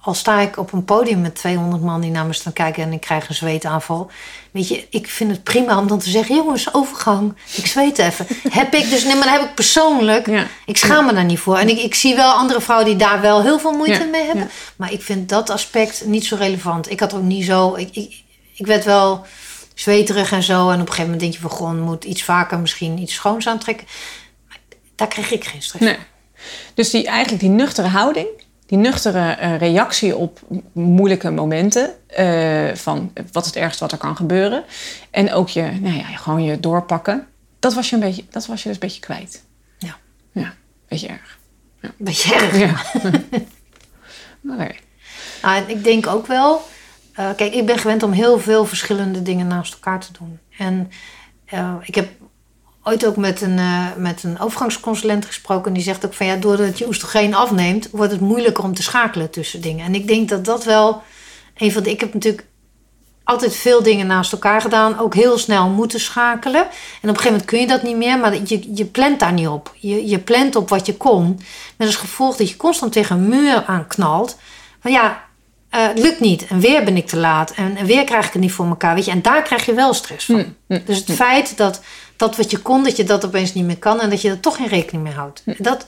al 0.00 0.14
sta 0.14 0.40
ik 0.40 0.58
op 0.58 0.72
een 0.72 0.84
podium 0.84 1.20
met 1.20 1.34
200 1.34 1.82
man 1.82 2.00
die 2.00 2.10
naar 2.10 2.26
me 2.26 2.32
staan 2.32 2.52
kijken 2.52 2.82
en 2.82 2.92
ik 2.92 3.00
krijg 3.00 3.28
een 3.28 3.34
zweetaanval. 3.34 4.10
Weet 4.50 4.68
je, 4.68 4.86
ik 4.90 5.08
vind 5.08 5.30
het 5.30 5.42
prima 5.42 5.78
om 5.78 5.86
dan 5.86 5.98
te 5.98 6.10
zeggen: 6.10 6.36
jongens, 6.36 6.74
overgang. 6.74 7.34
Ik 7.56 7.66
zweet 7.66 7.98
even. 7.98 8.26
heb 8.60 8.74
ik 8.74 8.90
dus, 8.90 9.04
nee, 9.04 9.14
maar 9.14 9.26
dat 9.26 9.38
heb 9.38 9.48
ik 9.48 9.54
persoonlijk. 9.54 10.26
Ja. 10.26 10.46
Ik 10.66 10.76
schaam 10.76 11.06
me 11.06 11.12
daar 11.12 11.24
niet 11.24 11.38
voor. 11.38 11.58
En 11.58 11.68
ik, 11.68 11.78
ik 11.78 11.94
zie 11.94 12.14
wel 12.14 12.32
andere 12.32 12.60
vrouwen 12.60 12.88
die 12.88 12.96
daar 12.96 13.20
wel 13.20 13.42
heel 13.42 13.58
veel 13.58 13.72
moeite 13.72 14.04
ja. 14.04 14.10
mee 14.10 14.24
hebben. 14.26 14.50
Maar 14.76 14.92
ik 14.92 15.02
vind 15.02 15.28
dat 15.28 15.50
aspect 15.50 16.04
niet 16.04 16.24
zo 16.24 16.36
relevant. 16.36 16.90
Ik 16.90 17.00
had 17.00 17.14
ook 17.14 17.22
niet 17.22 17.44
zo. 17.44 17.74
Ik, 17.74 17.96
ik, 17.96 18.22
ik 18.54 18.66
werd 18.66 18.84
wel 18.84 19.26
zweterig 19.74 20.32
en 20.32 20.42
zo. 20.42 20.68
En 20.68 20.74
op 20.74 20.80
een 20.80 20.86
gegeven 20.86 21.02
moment 21.02 21.20
denk 21.20 21.32
je 21.32 21.40
van 21.40 21.50
gewoon 21.50 21.80
moet 21.80 22.04
iets 22.04 22.22
vaker 22.22 22.58
misschien 22.58 22.98
iets 22.98 23.14
schoons 23.14 23.46
aantrekken. 23.46 23.86
Maar 24.48 24.58
daar 24.94 25.08
kreeg 25.08 25.30
ik 25.30 25.44
geen 25.44 25.62
stress 25.62 25.84
nee. 25.84 25.98
Dus 26.74 26.90
die, 26.90 27.06
eigenlijk 27.06 27.42
die 27.42 27.50
nuchtere 27.50 27.88
houding, 27.88 28.26
die 28.66 28.78
nuchtere 28.78 29.36
uh, 29.40 29.58
reactie 29.58 30.16
op 30.16 30.40
moeilijke 30.72 31.30
momenten. 31.30 31.94
Uh, 32.18 32.74
van 32.74 33.12
wat 33.32 33.46
het 33.46 33.56
ergste 33.56 33.82
wat 33.82 33.92
er 33.92 33.98
kan 33.98 34.16
gebeuren. 34.16 34.64
En 35.10 35.32
ook 35.32 35.48
je, 35.48 35.62
nou 35.62 35.96
ja, 35.96 36.04
gewoon 36.04 36.42
je 36.42 36.60
doorpakken. 36.60 37.26
Dat 37.58 37.74
was 37.74 37.88
je, 37.88 37.94
een 37.94 38.02
beetje, 38.02 38.24
dat 38.30 38.46
was 38.46 38.62
je 38.62 38.68
dus 38.68 38.76
een 38.76 38.86
beetje 38.86 39.00
kwijt. 39.00 39.42
Ja. 39.78 40.54
Beetje 40.88 41.08
erg. 41.08 41.38
Beetje 41.96 42.34
erg. 42.34 42.58
Ja. 42.58 42.82
Oké. 44.52 44.74
Nou, 45.42 45.62
ik 45.66 45.84
denk 45.84 46.06
ook 46.06 46.26
wel. 46.26 46.62
Eh, 47.14 47.28
kijk, 47.36 47.54
ik 47.54 47.66
ben 47.66 47.78
gewend 47.78 48.02
om 48.02 48.12
heel 48.12 48.38
veel 48.38 48.64
verschillende 48.64 49.22
dingen 49.22 49.46
naast 49.46 49.72
elkaar 49.72 50.00
te 50.00 50.12
doen. 50.18 50.38
En 50.58 50.90
eh, 51.44 51.74
ik 51.82 51.94
heb 51.94 52.08
ooit 52.82 53.06
ook 53.06 53.16
met 53.16 53.40
een, 53.40 53.58
eh, 53.58 53.86
met 53.96 54.22
een 54.22 54.40
overgangsconsulent 54.40 55.24
gesproken. 55.24 55.66
En 55.66 55.72
die 55.72 55.82
zegt 55.82 56.04
ook 56.06 56.14
van 56.14 56.26
ja, 56.26 56.36
doordat 56.36 56.78
je 56.78 56.86
oestrogeen 56.86 57.34
afneemt, 57.34 57.88
wordt 57.90 58.12
het 58.12 58.20
moeilijker 58.20 58.64
om 58.64 58.74
te 58.74 58.82
schakelen 58.82 59.30
tussen 59.30 59.60
dingen. 59.60 59.84
En 59.84 59.94
ik 59.94 60.08
denk 60.08 60.28
dat 60.28 60.44
dat 60.44 60.64
wel 60.64 61.02
een 61.56 61.72
van 61.72 61.82
de. 61.82 61.90
Ik 61.90 62.00
heb 62.00 62.14
natuurlijk 62.14 62.46
altijd 63.24 63.56
veel 63.56 63.82
dingen 63.82 64.06
naast 64.06 64.32
elkaar 64.32 64.60
gedaan. 64.60 64.98
Ook 64.98 65.14
heel 65.14 65.38
snel 65.38 65.68
moeten 65.68 66.00
schakelen. 66.00 66.62
En 66.62 66.68
op 66.68 66.68
een 67.02 67.08
gegeven 67.08 67.30
moment 67.30 67.44
kun 67.44 67.60
je 67.60 67.66
dat 67.66 67.82
niet 67.82 67.96
meer, 67.96 68.18
maar 68.18 68.34
je, 68.44 68.74
je 68.74 68.84
plant 68.84 69.20
daar 69.20 69.32
niet 69.32 69.48
op. 69.48 69.74
Je, 69.78 70.08
je 70.08 70.18
plant 70.18 70.56
op 70.56 70.68
wat 70.68 70.86
je 70.86 70.96
kon. 70.96 71.40
Met 71.76 71.86
als 71.86 71.96
gevolg 71.96 72.36
dat 72.36 72.48
je 72.48 72.56
constant 72.56 72.92
tegen 72.92 73.16
een 73.16 73.28
muur 73.28 73.64
aanknalt. 73.64 74.38
Maar 74.82 74.92
ja, 74.92 75.24
eh, 75.74 75.86
het 75.86 75.98
lukt 75.98 76.20
niet. 76.20 76.46
En 76.46 76.60
weer 76.60 76.84
ben 76.84 76.96
ik 76.96 77.06
te 77.06 77.16
laat. 77.16 77.50
En, 77.50 77.76
en 77.76 77.86
weer 77.86 78.04
krijg 78.04 78.26
ik 78.26 78.32
het 78.32 78.42
niet 78.42 78.52
voor 78.52 78.66
elkaar. 78.66 78.94
Weet 78.94 79.04
je? 79.04 79.10
En 79.10 79.22
daar 79.22 79.42
krijg 79.42 79.66
je 79.66 79.74
wel 79.74 79.94
stress 79.94 80.24
van. 80.24 80.34
Mm, 80.34 80.56
mm, 80.68 80.82
Dus 80.84 80.98
het 80.98 81.10
feit 81.12 81.56
dat 81.56 81.80
dat 82.16 82.36
wat 82.36 82.50
je 82.50 82.58
kon, 82.58 82.84
dat 82.84 82.96
je 82.96 83.04
dat 83.04 83.24
opeens 83.24 83.54
niet 83.54 83.64
meer 83.64 83.78
kan. 83.78 84.00
En 84.00 84.10
dat 84.10 84.22
je 84.22 84.30
er 84.30 84.40
toch 84.40 84.56
geen 84.56 84.68
rekening 84.68 85.04
mee 85.04 85.12
houdt. 85.12 85.42
Dat, 85.58 85.86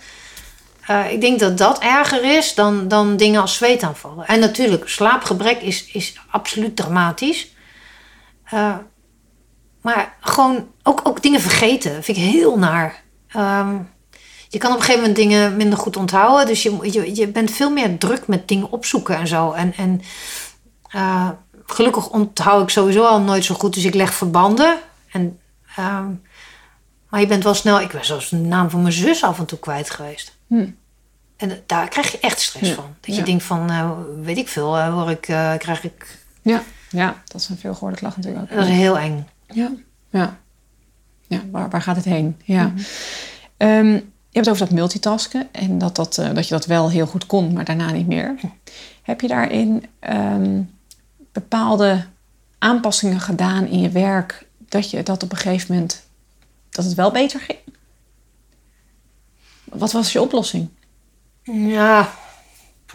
eh, 0.86 1.12
ik 1.12 1.20
denk 1.20 1.40
dat 1.40 1.58
dat 1.58 1.78
erger 1.78 2.36
is 2.36 2.54
dan, 2.54 2.88
dan 2.88 3.16
dingen 3.16 3.40
als 3.40 3.54
zweetaanvallen. 3.54 4.26
En 4.26 4.40
natuurlijk, 4.40 4.88
slaapgebrek 4.88 5.60
is, 5.60 5.90
is 5.92 6.20
absoluut 6.30 6.76
dramatisch. 6.76 7.54
Eh, 8.44 8.76
maar 9.82 10.16
gewoon 10.20 10.68
ook, 10.82 11.00
ook 11.04 11.22
dingen 11.22 11.40
vergeten 11.40 12.02
vind 12.02 12.16
ik 12.18 12.24
heel 12.24 12.58
naar. 12.58 13.02
Ehm, 13.28 13.76
je 14.48 14.58
kan 14.58 14.70
op 14.70 14.76
een 14.76 14.82
gegeven 14.82 15.00
moment 15.00 15.16
dingen 15.16 15.56
minder 15.56 15.78
goed 15.78 15.96
onthouden. 15.96 16.46
Dus 16.46 16.62
je, 16.62 16.78
je, 16.92 17.14
je 17.14 17.28
bent 17.28 17.50
veel 17.50 17.70
meer 17.70 17.98
druk 17.98 18.26
met 18.26 18.48
dingen 18.48 18.70
opzoeken 18.70 19.16
en 19.16 19.26
zo. 19.26 19.52
En, 19.52 19.74
en 19.76 20.00
eh, 20.90 21.28
gelukkig 21.66 22.08
onthoud 22.08 22.62
ik 22.62 22.68
sowieso 22.68 23.04
al 23.04 23.20
nooit 23.20 23.44
zo 23.44 23.54
goed. 23.54 23.74
Dus 23.74 23.84
ik 23.84 23.94
leg 23.94 24.14
verbanden. 24.14 24.78
En, 25.10 25.38
ehm, 25.76 26.10
maar 27.08 27.20
je 27.20 27.26
bent 27.26 27.44
wel 27.44 27.54
snel... 27.54 27.80
Ik 27.80 27.90
ben 27.90 28.04
zelfs 28.04 28.28
de 28.28 28.36
naam 28.36 28.70
van 28.70 28.82
mijn 28.82 28.94
zus 28.94 29.22
af 29.22 29.38
en 29.38 29.46
toe 29.46 29.58
kwijt 29.58 29.90
geweest. 29.90 30.36
Hm. 30.46 30.68
En 31.36 31.62
daar 31.66 31.88
krijg 31.88 32.12
je 32.12 32.18
echt 32.18 32.40
stress 32.40 32.68
Ja, 32.68 32.74
van. 32.74 32.94
Dat 33.00 33.14
je 33.14 33.20
ja. 33.20 33.26
denkt 33.26 33.44
van, 33.44 33.70
eh, 33.70 33.90
weet 34.22 34.36
ik 34.36 34.48
veel, 34.48 34.76
eh, 34.76 34.92
hoor 34.92 35.10
ik, 35.10 35.20
krijg 35.58 35.84
ik... 35.84 36.18
Ja. 36.42 36.62
ja, 36.90 37.22
dat 37.24 37.40
is 37.40 37.48
een 37.48 37.58
veelgehoorde 37.58 37.96
klacht 37.96 38.16
natuurlijk 38.16 38.42
ook. 38.42 38.56
Dat 38.56 38.66
is 38.66 38.72
heel 38.74 38.98
eng. 38.98 39.26
Ja, 39.46 39.70
ja. 40.10 40.38
ja 41.26 41.40
waar, 41.50 41.70
waar 41.70 41.82
gaat 41.82 41.96
het 41.96 42.04
heen? 42.04 42.40
Ja. 42.44 42.72
Ehm, 43.56 43.92
je 43.92 44.04
hebt 44.36 44.46
het 44.46 44.54
over 44.54 44.66
dat 44.66 44.76
multitasken 44.78 45.48
en 45.52 45.78
dat, 45.78 45.96
dat, 45.96 46.18
eh, 46.18 46.34
dat 46.34 46.48
je 46.48 46.54
dat 46.54 46.66
wel 46.66 46.90
heel 46.90 47.06
goed 47.06 47.26
kon, 47.26 47.52
maar 47.52 47.64
daarna 47.64 47.90
niet 47.90 48.06
meer. 48.06 48.34
Heb 49.02 49.20
je 49.20 49.28
daarin 49.28 49.86
ehm, 49.98 50.62
bepaalde 51.32 52.04
aanpassingen 52.58 53.20
gedaan 53.20 53.66
in 53.66 53.80
je 53.80 53.90
werk 53.90 54.46
dat 54.68 54.90
je 54.90 55.02
dat 55.02 55.22
op 55.22 55.30
een 55.32 55.38
gegeven 55.38 55.74
moment 55.74 56.06
dat 56.70 56.84
het 56.84 56.94
wel 56.94 57.10
beter 57.10 57.40
ging? 57.40 57.58
Wat 59.64 59.92
was 59.92 60.12
je 60.12 60.20
oplossing? 60.20 60.68
Ja, 61.42 62.10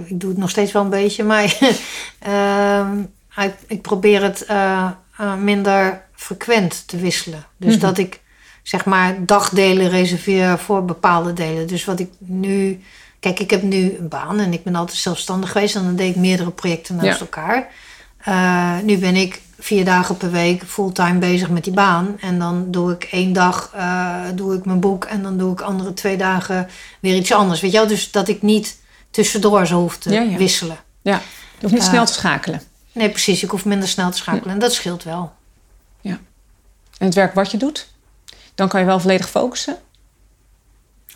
ik 0.06 0.20
doe 0.20 0.30
het 0.30 0.40
nog 0.40 0.50
steeds 0.50 0.72
wel 0.72 0.84
een 0.84 0.90
beetje, 0.90 1.24
maar 1.24 1.58
ehm, 2.20 3.00
ik, 3.38 3.54
ik 3.68 3.82
probeer 3.82 4.24
het 4.24 4.46
eh, 4.46 4.92
eh, 5.18 5.36
minder 5.36 6.06
frequent 6.16 6.88
te 6.88 6.98
wisselen. 6.98 7.46
Dus 7.58 7.74
Mhm. 7.74 7.82
dat 7.82 7.98
ik 7.98 8.21
zeg 8.64 8.86
maar 8.86 9.26
dagdelen 9.26 9.90
reserveer 9.90 10.58
voor 10.60 10.86
bepaalde 10.86 11.34
delen. 11.34 11.68
Dus 11.68 11.86
wat 11.86 12.00
ik 12.00 12.10
nu. 12.18 12.82
Kijk, 13.20 13.40
ik 13.40 13.50
heb 13.50 13.62
nu 13.62 13.96
een 14.00 14.08
baan 14.08 14.40
en 14.40 14.54
ik 14.54 14.64
ben 14.64 14.76
altijd 14.76 14.98
zelfstandig 14.98 15.52
geweest 15.52 15.76
en 15.76 15.84
dan 15.84 15.96
deed 15.96 16.10
ik 16.10 16.16
meerdere 16.16 16.52
projecten 16.52 16.96
naast 16.96 17.08
Ja. 17.08 17.20
elkaar. 17.20 17.68
Eh, 18.18 18.78
nu 18.84 18.98
ben 18.98 19.16
ik 19.16 19.42
vier 19.60 19.86
dagen 19.86 20.18
per 20.18 20.32
week 20.32 20.64
fulltime 20.68 21.18
bezig 21.20 21.50
met 21.50 21.64
die 21.64 21.74
baan. 21.74 22.16
En 22.20 22.40
dan 22.40 22.66
doe 22.72 22.92
ik 22.92 23.04
één 23.04 23.34
dag 23.34 23.72
eh, 23.76 24.16
doe 24.36 24.56
ik 24.56 24.66
mijn 24.66 24.80
boek 24.80 25.06
en 25.06 25.24
dan 25.24 25.38
doe 25.38 25.52
ik 25.52 25.62
andere 25.62 25.94
twee 25.94 26.18
dagen 26.18 26.68
weer 27.00 27.16
iets 27.16 27.32
anders. 27.32 27.62
Weet 27.62 27.72
je 27.72 27.78
wel? 27.78 27.88
Dus 27.88 28.12
dat 28.12 28.28
ik 28.28 28.42
niet 28.42 28.78
tussendoor 29.12 29.66
zo 29.66 29.80
hoef 29.80 29.98
te 29.98 30.10
Ja, 30.12 30.22
ja. 30.22 30.38
wisselen. 30.38 30.78
Ja, 31.02 31.14
je 31.16 31.62
hoeft 31.62 31.74
niet 31.74 31.84
Eh, 31.84 31.90
snel 31.90 32.06
te 32.06 32.14
schakelen. 32.14 32.62
Nee, 32.92 33.10
precies. 33.10 33.44
Ik 33.44 33.50
hoef 33.50 33.66
minder 33.66 33.88
snel 33.88 34.12
te 34.12 34.18
schakelen. 34.18 34.54
En 34.54 34.60
dat 34.60 34.74
scheelt 34.74 35.04
wel. 35.04 35.32
En 36.98 37.08
het 37.08 37.16
werk 37.16 37.34
wat 37.34 37.52
je 37.52 37.58
doet, 37.58 37.88
dan 38.62 38.70
kan 38.70 38.80
je 38.80 38.86
wel 38.86 39.00
volledig 39.00 39.30
focussen. 39.30 39.78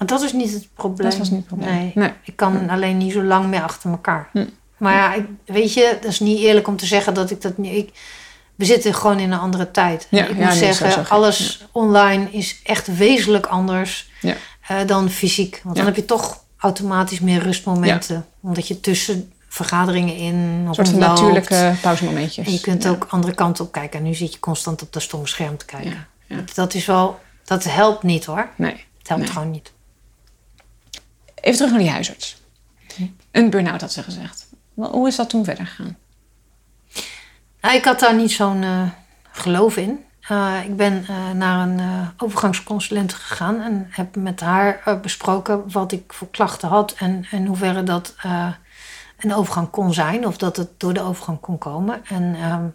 Dat 0.06 0.22
is 0.22 0.34
niet 0.34 0.54
het 0.54 0.68
probleem. 0.74 1.10
Dat 1.10 1.18
was 1.18 1.30
niet 1.30 1.40
het 1.40 1.48
probleem. 1.48 1.74
Nee. 1.74 1.92
Nee. 1.96 2.12
Ik 2.24 2.36
kan 2.36 2.70
alleen 2.70 2.98
niet 2.98 3.12
zo 3.12 3.24
lang 3.24 3.46
meer 3.46 3.62
achter 3.64 3.90
elkaar. 3.90 4.30
Hm. 4.32 4.46
Maar 4.78 4.94
ja, 4.94 5.14
ik, 5.14 5.26
weet 5.46 5.74
je, 5.74 5.98
dat 6.02 6.12
is 6.12 6.20
niet 6.20 6.40
eerlijk 6.40 6.68
om 6.68 6.78
te 6.78 6.86
zeggen 6.86 7.14
dat 7.14 7.32
ik 7.32 7.42
dat 7.42 7.58
niet... 7.58 7.76
Ik, 7.76 7.94
we 8.56 8.66
zitten 8.66 8.94
gewoon 8.94 9.20
in 9.20 9.32
een 9.32 9.40
andere 9.40 9.72
tijd. 9.72 10.08
Ja, 10.10 10.22
ik 10.22 10.28
ja, 10.28 10.46
moet 10.46 10.60
nee, 10.60 10.74
zeggen, 10.74 11.10
alles 11.10 11.66
online 11.72 12.32
is 12.32 12.60
echt 12.64 12.98
wezenlijk 12.98 13.46
anders 13.46 14.10
Ja. 14.22 14.36
eh, 14.68 14.78
dan 14.86 15.10
fysiek. 15.10 15.62
Want 15.64 15.76
dan 15.76 15.86
heb 15.86 15.96
je 15.96 16.06
toch 16.06 16.44
automatisch 16.58 17.20
meer 17.20 17.42
rustmomenten. 17.42 18.26
Omdat 18.42 18.68
je 18.68 18.80
tussen 18.80 19.32
vergaderingen 19.48 20.16
in 20.16 20.36
Een 20.36 20.74
soort 20.74 20.96
natuurlijke 20.96 21.74
pauzemomentjes. 21.82 22.46
En 22.48 22.54
je 22.54 22.60
kunt 22.60 22.88
ook 22.88 23.08
andere 23.10 23.34
kanten 23.34 23.66
op 23.66 23.72
kijken. 23.72 24.00
En 24.00 24.06
nu 24.06 24.14
zit 24.14 24.34
je 24.34 24.40
constant 24.40 24.82
op 24.82 24.94
dat 24.94 25.02
stomme 25.02 25.28
scherm 25.28 25.58
te 25.58 25.66
kijken. 25.66 26.08
Dat 26.54 26.74
is 26.74 26.86
wel... 26.86 27.20
Dat 27.46 27.64
helpt 27.64 28.04
niet 28.04 28.26
hoor. 28.26 28.50
Nee. 28.56 28.86
Het 28.98 29.08
helpt 29.08 29.24
Nee. 29.24 29.32
gewoon 29.32 29.52
niet. 29.52 29.74
Even 31.36 31.58
terug 31.58 31.72
naar 31.72 31.82
die 31.82 31.90
huisarts. 31.90 32.44
Een 33.32 33.50
burn-out 33.50 33.82
had 33.82 33.92
ze 33.92 34.04
gezegd. 34.04 34.48
Hoe 34.74 35.08
is 35.08 35.16
dat 35.16 35.30
toen 35.30 35.44
verder 35.44 35.66
gegaan? 35.68 35.98
Nou, 37.62 37.76
ik 37.76 37.86
had 37.86 38.00
daar 38.00 38.16
niet 38.16 38.32
zo'n 38.32 38.64
eh, 38.64 38.90
geloof 39.32 39.78
in. 39.78 40.06
Eh, 40.22 40.60
ik 40.66 40.76
ben 40.76 41.06
eh, 41.08 41.32
naar 41.32 41.68
een 41.68 41.82
overgangsconsulent 42.18 43.14
gegaan 43.14 43.62
en 43.62 43.88
heb 43.90 44.16
met 44.16 44.40
haar 44.40 45.00
besproken 45.02 45.72
wat 45.72 45.92
ik 45.92 46.14
voor 46.14 46.30
klachten 46.30 46.70
had 46.70 46.94
en 46.94 47.28
in 47.32 47.46
hoeverre 47.46 47.84
dat 47.84 48.16
een 49.18 49.34
overgang 49.34 49.70
kon 49.70 49.94
zijn 49.94 50.28
of 50.28 50.38
dat 50.38 50.58
het 50.58 50.80
door 50.80 50.94
de 50.94 51.02
overgang 51.02 51.40
kon 51.40 51.58
komen. 51.58 52.06
En 52.06 52.36
ehm, 52.36 52.66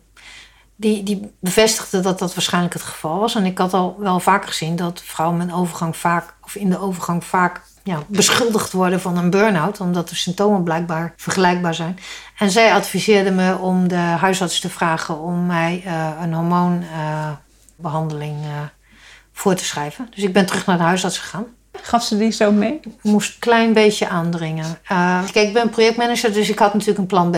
die, 0.81 1.03
die 1.03 1.33
bevestigde 1.41 2.01
dat 2.01 2.19
dat 2.19 2.35
waarschijnlijk 2.35 2.75
het 2.75 2.83
geval 2.83 3.19
was. 3.19 3.35
En 3.35 3.45
ik 3.45 3.59
had 3.59 3.75
al 3.75 3.97
wel 3.99 4.21
vaker 4.21 4.49
gezien 4.49 4.77
dat 4.77 5.03
vrouwen 5.05 5.39
met 5.39 5.53
overgang 5.53 5.97
vaak, 5.97 6.35
of 6.43 6.55
in 6.55 6.71
de 6.71 6.81
overgang 6.81 7.25
vaak 7.25 7.61
ja, 7.83 8.03
beschuldigd 8.07 8.73
worden 8.73 9.01
van 9.01 9.17
een 9.17 9.31
burn-out, 9.31 9.81
omdat 9.81 10.09
de 10.09 10.15
symptomen 10.15 10.63
blijkbaar 10.63 11.13
vergelijkbaar 11.17 11.75
zijn. 11.75 11.99
En 12.39 12.51
zij 12.51 12.73
adviseerde 12.73 13.31
me 13.31 13.57
om 13.57 13.89
de 13.89 13.97
huisarts 13.97 14.61
te 14.61 14.71
vragen 14.71 15.19
om 15.19 15.47
mij 15.47 15.83
eh, 15.85 16.11
een 16.23 16.35
hormoonbehandeling 16.35 18.45
eh, 18.45 18.51
voor 19.33 19.55
te 19.55 19.65
schrijven. 19.65 20.09
Dus 20.15 20.25
ik 20.25 20.33
ben 20.33 20.47
terug 20.47 20.67
naar 20.67 20.77
de 20.77 20.83
huisarts 20.83 21.19
gegaan. 21.19 21.47
Gaf 21.73 22.03
ze 22.03 22.19
die 22.19 22.31
zo 22.31 22.53
mee? 22.53 22.81
Ik 22.83 23.03
moest 23.03 23.33
een 23.33 23.39
klein 23.39 23.73
beetje 23.73 24.09
aandringen. 24.09 24.79
Eh, 24.85 25.23
kijk, 25.33 25.49
ik 25.49 25.53
ben 25.53 25.71
projectmanager, 25.71 26.33
dus 26.33 26.49
ik 26.49 26.59
had 26.59 26.73
natuurlijk 26.73 26.99
een 26.99 27.07
plan 27.07 27.31
B. 27.31 27.37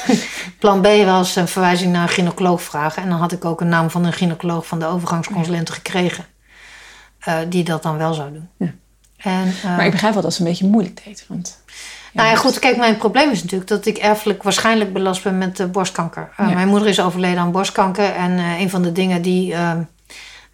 plan 0.58 0.80
B 0.80 0.86
was 1.04 1.36
een 1.36 1.48
verwijzing 1.48 1.92
naar 1.92 2.02
een 2.02 2.08
gynaecoloog 2.08 2.62
vragen. 2.62 3.02
En 3.02 3.08
dan 3.08 3.18
had 3.18 3.32
ik 3.32 3.44
ook 3.44 3.60
een 3.60 3.68
naam 3.68 3.90
van 3.90 4.04
een 4.04 4.12
gynaecoloog 4.12 4.66
van 4.66 4.78
de 4.78 4.86
overgangsconsulenten 4.86 5.74
gekregen. 5.74 6.24
eh, 7.18 7.38
die 7.48 7.64
dat 7.64 7.82
dan 7.82 7.96
wel 7.96 8.14
zou 8.14 8.32
doen. 8.32 8.48
Ja. 8.56 8.72
En, 9.16 9.54
eh, 9.62 9.76
Maar 9.76 9.84
ik 9.84 9.90
begrijp 9.90 10.12
wel 10.12 10.22
dat 10.22 10.34
ze 10.34 10.40
een 10.40 10.46
beetje 10.46 10.66
moeilijk 10.66 11.04
deed. 11.04 11.24
Want, 11.28 11.62
nou 12.12 12.28
ja, 12.28 12.36
goed, 12.36 12.58
kijk, 12.58 12.76
mijn 12.76 12.96
probleem 12.96 13.30
is 13.30 13.42
natuurlijk 13.42 13.70
dat 13.70 13.86
ik 13.86 13.98
erfelijk 13.98 14.42
waarschijnlijk 14.42 14.92
belast 14.92 15.22
ben 15.22 15.38
met 15.38 15.60
eh, 15.60 15.66
borstkanker. 15.66 16.32
Ja. 16.36 16.50
Mijn 16.50 16.68
moeder 16.68 16.88
is 16.88 17.00
overleden 17.00 17.38
aan 17.38 17.52
borstkanker. 17.52 18.12
En 18.14 18.38
een 18.38 18.70
van 18.70 18.82
de 18.82 18.92
dingen 18.92 19.22
die 19.22 19.52
uh, 19.52 19.72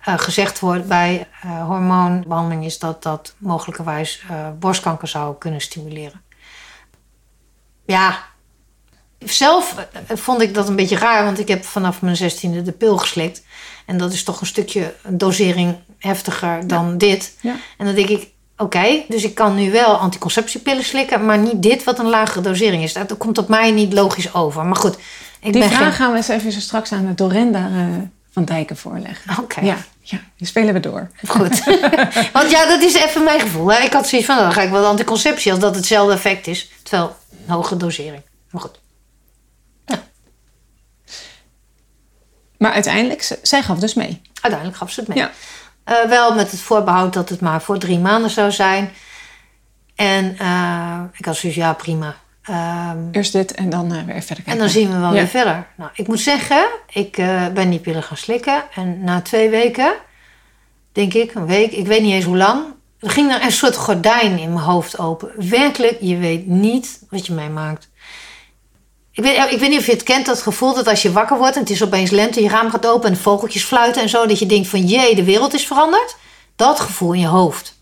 gezegd 0.02 0.58
wordt 0.60 0.86
bij 0.86 1.26
hormoonbehandeling 1.66 2.64
is 2.64 2.78
dat 2.78 3.02
dat 3.02 3.34
mogelijkerwijs 3.38 4.24
borstkanker 4.58 5.08
zou 5.08 5.38
kunnen 5.38 5.60
stimuleren. 5.60 6.20
Ja, 7.86 8.18
zelf 9.24 9.74
eh, 10.06 10.16
vond 10.16 10.40
ik 10.42 10.54
dat 10.54 10.68
een 10.68 10.76
beetje 10.76 10.98
raar, 10.98 11.24
want 11.24 11.38
ik 11.38 11.48
heb 11.48 11.64
vanaf 11.64 12.02
mijn 12.02 12.16
zestiende 12.16 12.62
de 12.62 12.72
pil 12.72 12.96
geslikt. 12.98 13.42
En 13.86 13.98
dat 13.98 14.12
is 14.12 14.22
toch 14.24 14.40
een 14.40 14.46
stukje 14.46 14.94
een 15.02 15.18
dosering 15.18 15.76
heftiger 15.98 16.66
dan 16.66 16.88
Ja. 16.90 16.94
dit. 16.96 17.34
Ja. 17.40 17.56
En 17.78 17.86
dan 17.86 17.94
denk 17.94 18.08
ik, 18.08 18.28
Oké, 18.60 18.76
okay, 18.76 19.04
dus 19.08 19.24
ik 19.24 19.34
kan 19.34 19.54
nu 19.54 19.70
wel 19.70 19.96
anticonceptiepillen 19.96 20.84
slikken, 20.84 21.24
maar 21.26 21.38
niet 21.38 21.62
dit 21.62 21.84
wat 21.84 21.98
een 21.98 22.08
lagere 22.08 22.40
dosering 22.40 22.82
is. 22.82 22.92
Dat 22.92 23.16
komt 23.16 23.38
op 23.38 23.48
mij 23.48 23.70
niet 23.70 23.92
logisch 23.92 24.34
over. 24.34 24.64
Maar 24.64 24.76
goed, 24.76 24.94
Die 25.40 25.52
ik 25.52 25.52
ben 25.52 25.68
vraag 25.70 25.80
geen... 25.80 25.92
gaan 25.92 26.10
we 26.10 26.16
eens 26.16 26.28
even 26.28 26.52
zo 26.52 26.60
straks 26.60 26.92
aan 26.92 27.06
de 27.06 27.14
Dorenda 27.14 27.68
uh, 27.68 27.96
van 28.30 28.44
Dijken 28.44 28.76
voorleggen. 28.76 29.30
Oké. 29.30 29.40
Okay. 29.40 29.64
Ja, 29.64 29.76
ja, 30.00 30.18
die 30.36 30.46
spelen 30.46 30.74
we 30.74 30.80
door. 30.80 31.10
Goed. 31.26 31.64
Want 32.32 32.50
ja, 32.50 32.66
dat 32.66 32.82
is 32.82 32.94
even 32.94 33.24
mijn 33.24 33.40
gevoel. 33.40 33.72
Hè. 33.72 33.84
Ik 33.84 33.92
had 33.92 34.08
zoiets 34.08 34.26
van, 34.26 34.36
dan 34.36 34.52
ga 34.52 34.62
ik 34.62 34.70
wel 34.70 34.86
anticonceptie 34.86 35.50
als 35.50 35.60
dat 35.60 35.74
hetzelfde 35.74 36.12
effect 36.14 36.46
is. 36.46 36.70
Terwijl 36.82 37.16
een 37.46 37.52
hoge 37.54 37.76
dosering. 37.76 38.22
Maar 38.50 38.60
goed. 38.62 38.78
Maar 42.58 42.72
uiteindelijk, 42.72 43.38
zij 43.42 43.62
gaf 43.62 43.78
dus 43.78 43.94
mee. 43.94 44.20
Uiteindelijk 44.40 44.76
gaf 44.80 44.90
ze 44.90 45.00
het 45.00 45.08
mee. 45.08 45.18
Ja. 45.18 45.30
Uh, 46.04 46.08
wel 46.08 46.34
met 46.34 46.50
het 46.50 46.60
voorbehoud 46.60 47.12
dat 47.12 47.28
het 47.28 47.40
maar 47.40 47.62
voor 47.62 47.78
drie 47.78 47.98
maanden 47.98 48.30
zou 48.30 48.50
zijn. 48.50 48.90
En 49.94 50.38
eh, 50.38 51.00
ik 51.12 51.24
had 51.24 51.36
zoiets, 51.36 51.58
ja, 51.58 51.72
prima. 51.72 52.16
Ehm, 52.42 52.98
Eerst 53.12 53.32
dit 53.32 53.54
en 53.54 53.70
dan 53.70 53.92
eh, 53.92 54.02
weer 54.04 54.22
verder 54.22 54.34
kijken. 54.44 54.52
en 54.52 54.58
dan 54.58 54.68
zien 54.68 54.90
we 54.92 54.98
wel 54.98 55.08
Ja. 55.08 55.14
weer 55.14 55.26
verder. 55.26 55.66
Nou, 55.76 55.90
ik 55.94 56.06
moet 56.06 56.20
zeggen, 56.20 56.66
ik 56.92 57.16
eh, 57.18 57.46
ben 57.48 57.70
die 57.70 57.78
pillen 57.78 58.02
gaan 58.02 58.16
slikken. 58.16 58.62
En 58.74 59.04
na 59.04 59.20
twee 59.20 59.50
weken, 59.50 59.92
denk 60.92 61.14
ik, 61.14 61.34
een 61.34 61.46
week, 61.46 61.72
ik 61.72 61.86
weet 61.86 62.02
niet 62.02 62.12
eens 62.12 62.24
hoe 62.24 62.36
lang... 62.36 62.64
er 63.00 63.10
ging 63.10 63.32
er 63.32 63.42
een 63.42 63.52
soort 63.52 63.76
gordijn 63.76 64.38
in 64.38 64.52
mijn 64.52 64.64
hoofd 64.64 64.98
open. 64.98 65.30
Werkelijk, 65.50 65.96
je 66.00 66.16
weet 66.16 66.46
niet 66.46 67.02
wat 67.10 67.26
je 67.26 67.32
meemaakt. 67.32 67.87
Ik 69.18 69.24
weet, 69.24 69.50
ik 69.50 69.58
weet 69.58 69.70
niet 69.70 69.78
of 69.78 69.86
je 69.86 69.92
het 69.92 70.02
kent, 70.02 70.26
dat 70.26 70.42
gevoel 70.42 70.74
dat 70.74 70.86
als 70.86 71.02
je 71.02 71.12
wakker 71.12 71.38
wordt... 71.38 71.54
en 71.54 71.60
het 71.60 71.70
is 71.70 71.82
opeens 71.82 72.10
lente, 72.10 72.42
je 72.42 72.48
raam 72.48 72.70
gaat 72.70 72.86
open 72.86 73.10
en 73.10 73.16
vogeltjes 73.16 73.64
fluiten 73.64 74.02
en 74.02 74.08
zo... 74.08 74.26
dat 74.26 74.38
je 74.38 74.46
denkt 74.46 74.68
van, 74.68 74.86
jee, 74.86 75.14
de 75.14 75.24
wereld 75.24 75.54
is 75.54 75.66
veranderd. 75.66 76.16
Dat 76.56 76.80
gevoel 76.80 77.12
in 77.12 77.20
je 77.20 77.26
hoofd. 77.26 77.74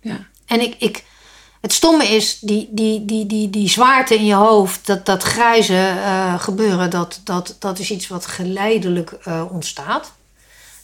Ja. 0.00 0.26
En 0.46 0.60
ik, 0.60 0.74
ik, 0.78 1.04
het 1.60 1.72
stomme 1.72 2.04
is, 2.04 2.38
die, 2.40 2.68
die, 2.70 3.04
die, 3.04 3.26
die, 3.26 3.50
die 3.50 3.68
zwaarte 3.68 4.14
in 4.14 4.24
je 4.24 4.34
hoofd, 4.34 4.86
dat, 4.86 5.06
dat 5.06 5.22
grijze 5.22 5.74
eh, 5.74 6.40
gebeuren, 6.40 6.90
dat, 6.90 7.20
dat, 7.24 7.56
dat 7.58 7.78
is 7.78 7.90
iets 7.90 8.08
wat 8.08 8.26
geleidelijk 8.26 9.10
eh, 9.10 9.44
ontstaat. 9.50 10.12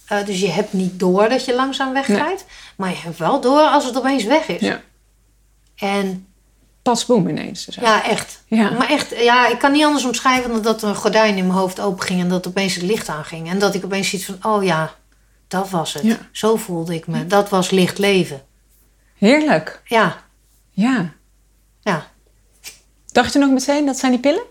Eh, 0.07 0.24
dus 0.26 0.40
je 0.40 0.50
hebt 0.50 0.72
niet 0.72 0.98
door 0.98 1.28
dat 1.28 1.44
je 1.44 1.54
langzaam 1.54 1.92
wegrijdt, 1.92 2.44
maar 2.76 2.90
je 2.90 2.96
hebt 2.96 3.18
wel 3.18 3.40
door 3.40 3.61
als 3.61 3.85
het 3.85 3.96
opeens 3.96 4.24
weg 4.24 4.48
is. 4.48 4.61
Ja. 4.61 4.83
En 5.76 6.26
Pas 6.85 7.07
boem 7.07 7.29
ineens. 7.29 7.64
Dus 7.64 7.75
ja, 7.75 8.05
echt. 8.05 8.42
Ja. 8.47 8.70
Maar 8.70 8.88
echt, 8.88 9.14
ja, 9.18 9.49
ik 9.49 9.59
kan 9.59 9.73
niet 9.73 9.85
anders 9.85 10.05
omschrijven 10.05 10.51
dan 10.53 10.62
dat 10.62 10.83
er 10.83 10.88
een 10.88 10.94
gordijn 10.94 11.37
in 11.37 11.47
mijn 11.47 11.59
hoofd 11.59 11.81
open 11.81 12.03
ging 12.07 12.20
en 12.20 12.29
dat 12.29 12.47
opeens 12.49 12.75
het 12.75 12.83
licht 12.83 13.09
aanging. 13.09 13.49
En 13.49 13.59
dat 13.59 13.75
ik 13.75 13.85
opeens 13.85 14.12
iets 14.12 14.25
van, 14.25 14.38
oh 14.42 14.64
ja, 14.64 14.94
dat 15.49 15.70
was 15.70 15.92
het. 15.92 16.03
Ja. 16.03 16.16
Zo 16.33 16.57
voelde 16.57 16.94
ik 16.94 17.07
me. 17.07 17.27
Dat 17.27 17.49
was 17.49 17.70
licht 17.70 17.99
leven. 17.99 18.42
Heerlijk. 19.18 19.81
Ja, 19.85 20.16
Ja. 20.70 21.12
ja. 21.81 22.07
Dacht 23.12 23.33
je 23.33 23.38
nog 23.38 23.51
meteen, 23.51 23.87
dat 23.87 23.99
zijn 23.99 24.12
die 24.12 24.20
pillen? 24.20 24.44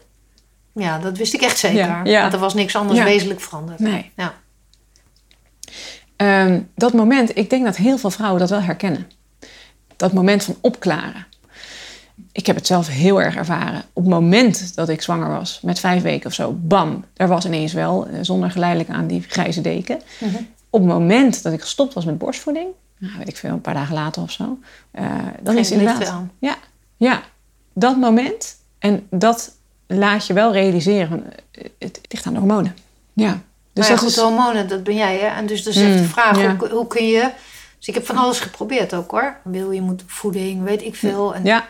Ja, 0.74 1.00
dat 1.00 1.18
wist 1.18 1.34
ik 1.34 1.42
echt 1.42 1.58
zeker. 1.58 1.78
Ja, 1.78 2.02
ja. 2.04 2.22
Want 2.22 2.34
er 2.34 2.40
was 2.40 2.54
niks 2.54 2.76
anders 2.76 3.00
Ja. 3.00 3.06
wezenlijk 3.06 3.42
veranderd. 3.42 3.80
Nee. 3.80 4.12
Ja. 4.16 4.34
Ehm, 6.16 6.62
dat 6.76 6.94
moment, 6.94 7.38
ik 7.38 7.50
denk 7.50 7.66
dat 7.66 7.76
heel 7.76 7.98
veel 7.98 8.10
vrouwen 8.12 8.40
dat 8.40 8.50
wel 8.50 8.62
herkennen. 8.62 9.12
Dat 9.96 10.14
moment 10.14 10.44
van 10.44 10.58
opklaren. 10.62 11.28
Ik 12.36 12.46
heb 12.46 12.56
het 12.56 12.68
zelf 12.68 12.88
heel 12.88 13.22
erg 13.22 13.36
ervaren. 13.36 13.84
Op 13.94 14.04
het 14.04 14.12
moment 14.14 14.76
dat 14.76 14.90
ik 14.90 15.02
zwanger 15.02 15.30
was, 15.30 15.60
met 15.62 15.80
vijf 15.80 16.02
weken 16.02 16.28
of 16.28 16.34
zo, 16.34 16.52
bam, 16.62 17.06
er 17.16 17.28
was 17.28 17.46
ineens 17.46 17.74
wel, 17.74 18.08
eh, 18.08 18.18
zonder 18.22 18.52
geleidelijk 18.52 18.90
aan 18.90 19.08
die 19.08 19.26
grijze 19.28 19.62
deken. 19.62 20.02
Mhm. 20.20 20.36
Op 20.70 20.80
het 20.80 20.90
moment 20.90 21.44
dat 21.44 21.54
ik 21.54 21.62
gestopt 21.62 21.94
was 21.94 22.06
met 22.06 22.18
borstvoeding, 22.18 22.68
nou, 22.98 23.18
weet 23.18 23.28
ik 23.28 23.38
veel, 23.38 23.50
een 23.52 23.62
paar 23.62 23.74
dagen 23.74 23.94
later 23.94 24.22
of 24.22 24.32
zo, 24.32 24.58
eh, 24.92 25.04
dan 25.42 25.54
Geen 25.54 25.58
is 25.64 25.70
het 25.70 25.80
inderdaad. 25.80 26.08
aan. 26.08 26.32
Ja, 26.40 26.56
ja, 26.98 27.22
dat 27.74 27.98
moment 27.98 28.56
en 28.80 29.08
dat 29.10 29.52
laat 29.88 30.28
je 30.28 30.34
wel 30.34 30.52
realiseren. 30.54 31.24
eh, 31.52 31.64
Het 31.80 32.00
ligt 32.10 32.26
aan 32.26 32.34
de 32.34 32.40
hormonen. 32.40 32.76
Ja. 33.14 33.42
Dus 33.74 33.86
ja, 33.86 33.92
dat 33.92 34.00
goed, 34.00 34.10
is, 34.10 34.18
hormonen, 34.18 34.68
dat 34.68 34.84
ben 34.84 34.96
jij 34.96 35.18
hè. 35.20 35.28
En 35.28 35.46
dus 35.46 35.64
dat 35.64 35.76
is 35.76 35.82
echt 35.82 35.98
de 35.98 36.04
vraag, 36.04 36.42
ja. 36.42 36.56
hoe, 36.58 36.70
hoe 36.70 36.88
kun 36.88 37.06
je... 37.08 37.30
Dus 37.78 37.88
ik 37.88 37.94
heb 37.94 38.06
van 38.06 38.18
alles 38.18 38.40
geprobeerd 38.40 38.94
ook 38.94 39.12
hoor. 39.12 39.38
Wil 39.44 39.72
je 39.72 39.82
moet 39.82 40.04
voeding, 40.08 40.64
weet 40.64 40.82
ik 40.84 40.96
veel. 40.96 41.36
En, 41.36 41.44
Ja, 41.46 41.66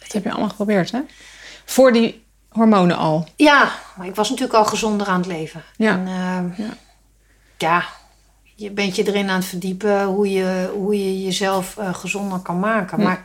dat 0.00 0.12
heb 0.12 0.24
je 0.24 0.30
allemaal 0.30 0.48
geprobeerd, 0.48 0.90
hè? 0.90 1.00
Voor 1.64 1.92
die 1.92 2.24
hormonen 2.48 2.96
al. 2.96 3.28
Ja, 3.36 3.72
maar 3.96 4.06
ik 4.06 4.14
was 4.14 4.28
natuurlijk 4.30 4.58
al 4.58 4.64
gezonder 4.64 5.06
aan 5.06 5.18
het 5.20 5.26
leven. 5.26 5.62
Ja. 5.76 5.92
En, 5.92 6.06
ehm, 6.06 6.62
Ja. 6.62 6.74
ja, 7.58 7.84
je 8.54 8.70
bent 8.70 8.96
je 8.96 9.06
erin 9.06 9.28
aan 9.28 9.36
het 9.38 9.44
verdiepen 9.44 10.04
hoe 10.04 10.30
je, 10.30 10.70
hoe 10.74 10.98
je 11.04 11.22
jezelf 11.24 11.76
eh, 11.76 11.94
gezonder 11.94 12.38
kan 12.38 12.58
maken. 12.60 12.96
Hm. 12.98 13.02
Maar 13.04 13.24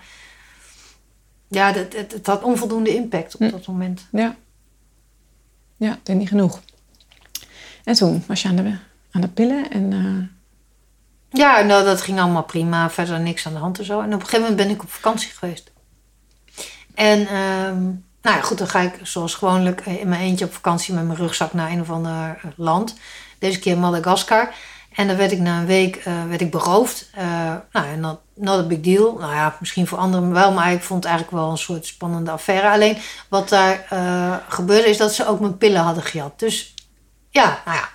ja, 1.48 1.74
het, 1.74 1.94
het, 1.96 2.12
het 2.12 2.28
had 2.28 2.44
onvoldoende 2.44 2.96
impact 2.96 3.34
op 3.36 3.40
Hm. 3.42 3.50
dat 3.52 3.68
moment. 3.68 4.08
Ja. 4.12 4.36
Ja, 5.78 5.98
is 6.04 6.14
niet 6.14 6.28
genoeg. 6.30 6.62
En 7.84 7.94
toen 7.94 8.24
was 8.28 8.42
je 8.42 8.48
aan 8.48 8.56
de, 8.56 8.78
aan 9.12 9.22
de 9.22 9.28
pillen 9.28 9.70
en... 9.72 9.94
eh, 9.94 11.40
Ja, 11.40 11.62
nou, 11.62 11.84
dat 11.86 12.02
ging 12.02 12.20
allemaal 12.20 12.44
prima. 12.44 12.90
Verder 12.90 13.20
niks 13.20 13.48
aan 13.48 13.54
de 13.54 13.60
hand 13.60 13.80
en 13.80 13.86
zo. 13.86 14.00
En 14.00 14.06
op 14.06 14.14
een 14.14 14.20
gegeven 14.20 14.40
moment 14.42 14.58
ben 14.58 14.70
ik 14.70 14.82
op 14.84 14.90
vakantie 14.92 15.30
geweest. 15.32 15.72
En 16.96 17.28
ehm, 17.28 17.84
nou 18.22 18.38
ja, 18.38 18.42
goed, 18.42 18.58
dan 18.58 18.68
ga 18.68 18.80
ik 18.80 19.00
zoals 19.02 19.34
gewoonlijk 19.34 19.86
in 19.86 20.10
mijn 20.10 20.22
eentje 20.22 20.46
op 20.46 20.54
vakantie 20.54 20.94
met 20.94 21.06
mijn 21.06 21.18
rugzak 21.18 21.54
naar 21.54 21.72
een 21.72 21.82
of 21.82 21.90
ander 21.90 22.12
eh, 22.12 22.52
land. 22.56 22.96
Deze 23.40 23.60
keer 23.60 23.78
Madagaskar. 23.78 24.54
En 24.96 25.08
dan 25.08 25.18
werd 25.18 25.32
ik 25.32 25.40
na 25.40 25.60
een 25.60 25.66
week 25.66 25.96
eh, 25.96 26.26
werd 26.28 26.42
ik 26.42 26.52
beroofd. 26.52 27.10
Eh, 27.14 27.54
nou, 27.72 27.88
en 27.88 28.00
not, 28.00 28.20
not 28.34 28.60
a 28.60 28.68
big 28.68 28.80
deal. 28.80 29.18
Nou 29.20 29.34
ja, 29.34 29.56
misschien 29.60 29.88
voor 29.88 29.98
anderen 29.98 30.34
wel, 30.34 30.52
maar 30.52 30.72
ik 30.72 30.82
vond 30.82 31.04
het 31.04 31.14
eigenlijk 31.14 31.42
wel 31.42 31.52
een 31.52 31.58
soort 31.58 31.86
spannende 31.86 32.32
affaire. 32.32 32.70
Alleen 32.70 32.98
wat 33.30 33.50
daar 33.50 33.86
eh, 33.90 34.36
gebeurde 34.48 34.90
is 34.90 34.98
dat 34.98 35.14
ze 35.14 35.28
ook 35.28 35.40
mijn 35.40 35.58
pillen 35.58 35.82
hadden 35.82 36.04
gejat. 36.04 36.40
Dus 36.40 36.74
ja, 37.30 37.62
nou 37.66 37.78
ja. 37.78 37.90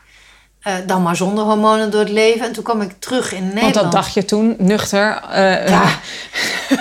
Eh, 0.62 0.75
dan 0.87 1.03
maar 1.03 1.16
zonder 1.16 1.44
hormonen 1.44 1.90
door 1.90 2.01
het 2.01 2.09
leven. 2.09 2.46
En 2.46 2.53
toen 2.53 2.64
kwam 2.64 2.81
ik 2.81 2.90
terug 2.99 3.33
in 3.33 3.44
Nederland. 3.44 3.75
want 3.75 3.85
dat 3.85 3.92
dacht 3.92 4.14
je 4.14 4.25
toen, 4.25 4.55
nuchter. 4.59 5.20
eh, 5.31 5.68
Ja. 5.68 5.83
eh, 6.68 6.81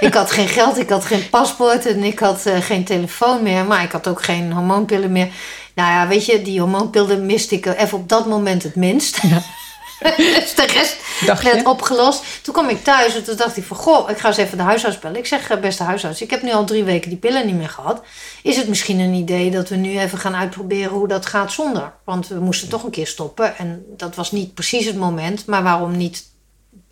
Ik 0.00 0.14
had 0.14 0.30
geen 0.30 0.48
geld, 0.58 0.78
ik 0.78 0.88
had 0.90 1.04
geen 1.04 1.28
paspoort 1.30 1.86
en 1.86 2.02
ik 2.02 2.18
had 2.18 2.42
geen 2.60 2.84
telefoon 2.84 3.42
meer. 3.42 3.64
Maar 3.64 3.82
ik 3.82 3.92
had 3.92 4.08
ook 4.08 4.22
geen 4.22 4.52
hormoonpillen 4.52 5.12
meer. 5.12 5.28
Nou 5.74 5.90
ja, 5.92 6.06
weet 6.08 6.26
je, 6.26 6.42
die 6.42 6.60
hormoonpillen 6.60 7.26
miste 7.26 7.54
ik 7.54 7.66
even 7.66 7.98
op 7.98 8.08
dat 8.08 8.26
moment 8.26 8.62
het 8.62 8.76
minst. 8.76 9.18
dus 10.16 10.54
de 10.54 10.66
rest 10.66 10.96
werd 11.42 11.66
opgelost. 11.66 12.24
Toen 12.42 12.54
kwam 12.54 12.68
ik 12.68 12.84
thuis 12.84 13.14
en 13.14 13.24
toen 13.24 13.36
dacht 13.36 13.56
ik 13.56 13.64
van... 13.64 13.76
Goh, 13.76 14.10
ik 14.10 14.18
ga 14.18 14.28
eens 14.28 14.36
even 14.36 14.56
de 14.56 14.62
huisarts 14.62 14.98
bellen. 14.98 15.18
Ik 15.18 15.26
zeg, 15.26 15.50
eh, 15.50 15.60
beste 15.60 15.82
huisarts, 15.82 16.22
ik 16.22 16.30
heb 16.30 16.42
nu 16.42 16.52
al 16.52 16.64
drie 16.64 16.84
weken 16.84 17.08
die 17.08 17.18
pillen 17.18 17.46
niet 17.46 17.54
meer 17.54 17.68
gehad. 17.68 18.02
Is 18.42 18.56
het 18.56 18.68
misschien 18.68 18.98
een 18.98 19.14
idee 19.14 19.50
dat 19.50 19.68
we 19.68 19.76
nu 19.76 19.98
even 19.98 20.18
gaan 20.18 20.34
uitproberen 20.34 20.92
hoe 20.92 21.08
dat 21.08 21.26
gaat 21.26 21.52
zonder? 21.52 21.92
Want 22.04 22.28
we 22.28 22.40
moesten 22.40 22.68
toch 22.68 22.82
een 22.82 22.90
keer 22.90 23.06
stoppen. 23.06 23.56
En 23.56 23.84
dat 23.96 24.14
was 24.14 24.32
niet 24.32 24.54
precies 24.54 24.86
het 24.86 24.96
moment, 24.96 25.46
maar 25.46 25.62
waarom 25.62 25.96
niet 25.96 26.24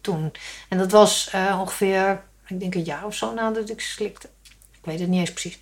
toen? 0.01 0.33
En 0.69 0.79
dat 0.79 0.91
was 0.91 1.29
eh, 1.33 1.59
ongeveer, 1.61 2.23
ik 2.47 2.61
denk 2.61 2.75
een 2.75 2.83
jaar 2.83 3.05
of 3.05 3.15
zo 3.15 3.35
nadat 3.35 3.71
ik 3.71 3.81
ze 3.81 3.91
slikte. 3.91 4.29
Ik 4.73 4.91
weet 4.91 5.01
het 5.01 5.09
niet 5.09 5.21
eens 5.21 5.33
precies. 5.33 5.59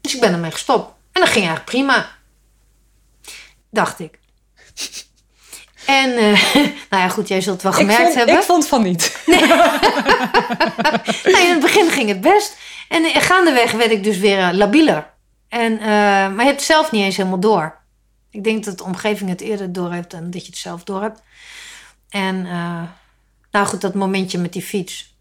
Dus 0.00 0.14
ik 0.14 0.20
ben 0.20 0.32
ermee 0.32 0.50
gestopt. 0.50 0.94
En 1.12 1.20
dat 1.20 1.30
ging 1.30 1.46
eigenlijk 1.46 1.64
prima. 1.64 2.08
Dacht 3.70 3.98
ik. 3.98 4.18
En, 5.86 6.16
eh, 6.16 6.44
nou 6.90 7.02
ja, 7.02 7.08
goed, 7.08 7.28
jij 7.28 7.40
zult 7.40 7.62
het 7.62 7.62
wel 7.62 7.72
ik, 7.72 7.78
gemerkt 7.78 8.02
vond, 8.02 8.14
hebben. 8.14 8.34
ik 8.34 8.42
vond 8.42 8.68
van 8.68 8.82
niet. 8.82 9.16
Nee, 11.24 11.44
in 11.44 11.50
het 11.50 11.60
begin 11.60 11.90
ging 11.90 12.08
het 12.08 12.20
best. 12.20 12.56
En 12.88 13.04
eh, 13.04 13.22
gaandeweg 13.22 13.72
werd 13.72 13.90
ik 13.90 14.04
dus 14.04 14.18
weer 14.18 14.38
eh, 14.38 14.52
labieler. 14.52 15.14
En, 15.48 15.78
maar 15.78 16.38
je 16.38 16.44
hebt 16.44 16.56
het 16.56 16.62
zelf 16.62 16.90
niet 16.90 17.02
eens 17.02 17.16
helemaal 17.16 17.40
door. 17.40 17.78
Ik 18.30 18.44
denk 18.44 18.64
dat 18.64 18.78
de 18.78 18.84
omgeving 18.84 19.30
het 19.30 19.40
eerder 19.40 19.72
door 19.72 19.92
heeft 19.92 20.10
dan 20.10 20.30
dat 20.30 20.40
je 20.40 20.50
het 20.50 20.60
zelf 20.60 20.84
door 20.84 21.02
hebt. 21.02 21.22
En 22.08 22.42
nou 23.50 23.66
goed, 23.66 23.80
dat 23.80 23.94
momentje 23.94 24.38
met 24.38 24.52
die 24.52 24.62
fiets. 24.62 25.15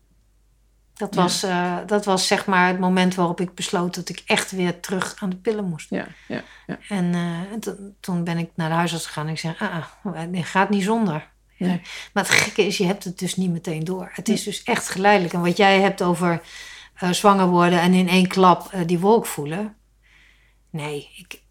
Dat 0.96 1.16
Ja. 1.16 1.22
was, 1.22 1.44
eh, 1.44 1.78
dat 1.86 2.06
was 2.06 2.28
zeg 2.28 2.46
maar 2.46 2.68
het 2.68 2.80
moment 2.80 3.16
waarop 3.16 3.40
ik 3.42 3.54
besloot 3.56 3.96
dat 3.96 4.10
ik 4.10 4.22
echt 4.26 4.52
weer 4.52 4.80
terug 4.80 5.16
aan 5.20 5.30
de 5.30 5.36
pillen 5.36 5.66
moest. 5.70 5.90
Ja, 5.90 6.08
ja, 6.28 6.42
ja. 6.68 6.78
En, 6.90 7.14
eh, 7.14 7.52
en 7.54 7.60
to- 7.60 7.76
toen 8.00 8.24
ben 8.24 8.38
ik 8.38 8.50
naar 8.56 8.70
de 8.70 8.76
huisarts 8.76 9.06
gegaan 9.06 9.26
en 9.26 9.32
ik 9.34 9.40
zei, 9.40 9.56
ah, 9.60 9.76
ah, 10.04 10.20
dit 10.32 10.46
gaat 10.46 10.70
niet 10.70 10.84
zonder. 10.84 11.28
Nee. 11.58 11.82
Maar 12.14 12.24
het 12.24 12.32
gekke 12.34 12.66
is, 12.66 12.78
je 12.78 12.86
hebt 12.86 13.04
het 13.04 13.20
dus 13.20 13.36
niet 13.36 13.52
meteen 13.52 13.84
door. 13.84 14.10
Het 14.14 14.30
is 14.30 14.44
dus 14.44 14.64
echt 14.64 14.90
geleidelijk. 14.90 15.34
En 15.34 15.42
wat 15.42 15.58
jij 15.58 15.80
hebt 15.82 16.02
over 16.04 16.42
eh, 16.96 17.12
zwanger 17.12 17.48
worden 17.48 17.80
en 17.82 17.94
in 17.94 18.10
één 18.10 18.28
klap 18.28 18.72
die 18.86 19.00
wolk 19.00 19.26
voelen. 19.26 19.76
Nee, 20.70 21.10
ik, 21.16 21.42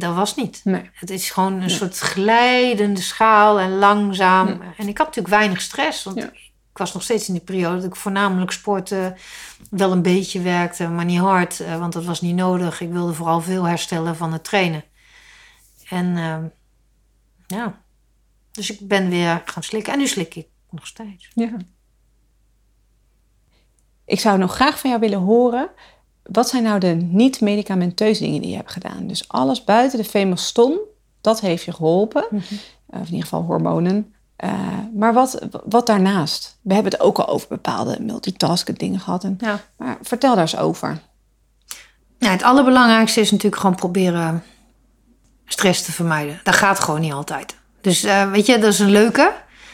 dat 0.00 0.14
was 0.14 0.34
niet. 0.36 0.60
Nee. 0.64 0.90
Het 0.92 1.10
is 1.10 1.30
gewoon 1.30 1.60
een 1.62 1.70
soort 1.70 1.98
glijdende 1.98 3.00
schaal 3.00 3.60
en 3.60 3.78
langzaam. 3.78 4.48
Ja. 4.48 4.58
En 4.76 4.88
ik 4.88 4.98
had 4.98 5.06
natuurlijk 5.06 5.34
weinig 5.34 5.60
stress. 5.60 6.04
Want 6.04 6.16
Ja. 6.16 6.30
Ik 6.76 6.82
was 6.82 6.92
nog 6.92 7.02
steeds 7.02 7.28
in 7.28 7.34
die 7.34 7.42
periode 7.42 7.74
dat 7.76 7.84
ik 7.84 7.96
voornamelijk 7.96 8.50
sporten. 8.50 9.16
Wel 9.70 9.92
een 9.92 10.02
beetje 10.02 10.40
werkte, 10.40 10.88
maar 10.88 11.04
niet 11.04 11.18
hard. 11.18 11.60
eh, 11.60 11.78
want 11.78 11.92
dat 11.92 12.04
was 12.04 12.20
niet 12.20 12.34
nodig. 12.34 12.80
Ik 12.80 12.90
wilde 12.90 13.14
vooral 13.14 13.40
veel 13.40 13.64
herstellen 13.64 14.16
van 14.16 14.32
het 14.32 14.44
trainen. 14.44 14.84
En 15.88 16.16
ehm, 16.16 16.44
ja, 17.46 17.82
dus 18.52 18.70
ik 18.70 18.88
ben 18.88 19.08
weer 19.08 19.42
gaan 19.44 19.62
slikken. 19.62 19.92
En 19.92 19.98
nu 19.98 20.06
slik 20.06 20.34
ik 20.34 20.46
nog 20.70 20.86
steeds. 20.86 21.30
Ja. 21.34 21.56
Ik 24.04 24.20
zou 24.20 24.38
nog 24.38 24.54
graag 24.54 24.78
van 24.78 24.90
jou 24.90 25.02
willen 25.02 25.20
horen. 25.20 25.70
Wat 26.22 26.48
zijn 26.48 26.62
nou 26.62 26.78
de 26.80 26.94
niet-medicamenteuze 26.94 28.22
dingen 28.22 28.40
die 28.40 28.50
je 28.50 28.56
hebt 28.56 28.72
gedaan? 28.72 29.06
Dus 29.06 29.28
alles 29.28 29.64
buiten 29.64 29.98
de 29.98 30.04
Femoston, 30.04 30.78
dat 31.20 31.40
heeft 31.40 31.64
je 31.64 31.72
geholpen. 31.72 32.26
Mhm. 32.30 32.54
Of 32.86 32.98
in 32.98 33.04
ieder 33.04 33.22
geval 33.22 33.42
hormonen. 33.42 34.14
Eh, 34.36 34.52
maar 34.94 35.12
wat, 35.12 35.38
wat 35.64 35.86
daarnaast? 35.86 36.58
We 36.62 36.74
hebben 36.74 36.92
het 36.92 37.00
ook 37.00 37.18
al 37.18 37.28
over 37.28 37.48
bepaalde 37.48 38.00
multitasken 38.00 38.74
dingen 38.74 39.00
gehad. 39.00 39.24
En, 39.24 39.36
Ja. 39.40 39.60
Maar 39.76 39.98
vertel 40.02 40.34
daar 40.34 40.42
eens 40.42 40.56
over. 40.56 40.98
Ja, 42.18 42.30
het 42.30 42.42
allerbelangrijkste 42.42 43.20
is 43.20 43.30
natuurlijk 43.30 43.60
gewoon 43.60 43.76
proberen 43.76 44.44
stress 45.46 45.82
te 45.82 45.92
vermijden. 45.92 46.40
Dat 46.42 46.54
gaat 46.54 46.80
gewoon 46.80 47.00
niet 47.00 47.12
altijd. 47.12 47.56
Dus 47.80 48.04
eh, 48.04 48.30
weet 48.30 48.46
je, 48.46 48.58
dat 48.58 48.72
is 48.72 48.78
een 48.78 48.90
leuke. 48.90 49.32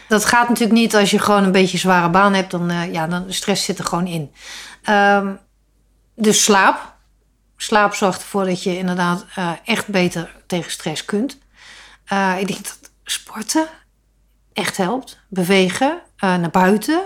Dat 0.09 0.25
gaat 0.25 0.49
natuurlijk 0.49 0.79
niet 0.79 0.97
als 0.97 1.11
je 1.11 1.19
gewoon 1.19 1.45
een 1.45 1.53
beetje 1.53 1.79
zware 1.79 2.11
baan 2.11 2.35
hebt. 2.35 2.51
Dan, 2.51 2.71
uh, 2.71 2.93
ja, 2.93 3.07
dan 3.07 3.33
stress 3.33 3.65
zit 3.65 3.79
er 3.79 3.85
gewoon 3.85 4.07
in. 4.07 4.33
Um, 4.91 5.39
dus 6.17 6.45
slaap. 6.45 6.95
Slaap 7.57 7.95
zorgt 7.95 8.21
ervoor 8.21 8.45
dat 8.45 8.63
je 8.63 8.79
inderdaad 8.79 9.25
echt 9.65 9.87
beter 9.87 10.43
tegen 10.47 10.71
stress 10.71 11.05
kunt. 11.05 11.33
Ik 12.39 12.47
denk 12.47 12.65
dat 12.65 12.79
sporten 13.05 13.67
echt 14.53 14.77
helpt. 14.77 15.21
Bewegen, 15.29 15.99
naar 16.19 16.51
buiten. 16.51 17.03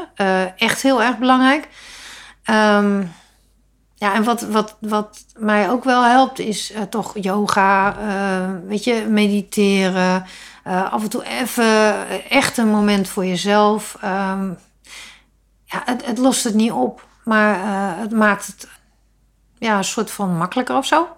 echt 0.57 0.83
heel 0.83 1.03
erg 1.03 1.19
belangrijk. 1.19 1.69
Um, 2.51 3.13
ja, 3.95 4.15
en 4.15 4.25
wat, 4.25 4.41
wat, 4.41 4.77
wat 4.81 5.25
mij 5.39 5.71
ook 5.71 5.85
wel 5.85 6.05
helpt 6.05 6.39
is 6.39 6.73
uh, 6.73 6.83
toch 6.83 7.15
yoga, 7.21 7.97
weet 8.67 8.85
je, 8.85 9.07
mediteren. 9.09 10.27
Af 10.65 11.03
en 11.03 11.09
toe 11.09 11.25
even 11.25 12.07
echt 12.31 12.57
een 12.57 12.69
moment 12.69 13.09
voor 13.09 13.27
jezelf. 13.27 13.97
Um, 14.05 14.59
ja, 15.65 15.83
het, 15.85 16.07
het, 16.07 16.19
lost 16.19 16.45
het 16.45 16.55
niet 16.55 16.73
op, 16.73 17.07
maar 17.25 17.59
het 17.99 18.11
maakt 18.11 18.47
het 18.47 18.69
ja, 19.59 19.77
een 19.77 19.85
soort 19.85 20.11
van 20.11 20.37
makkelijker 20.37 20.77
of 20.77 20.87
zo. 20.87 21.09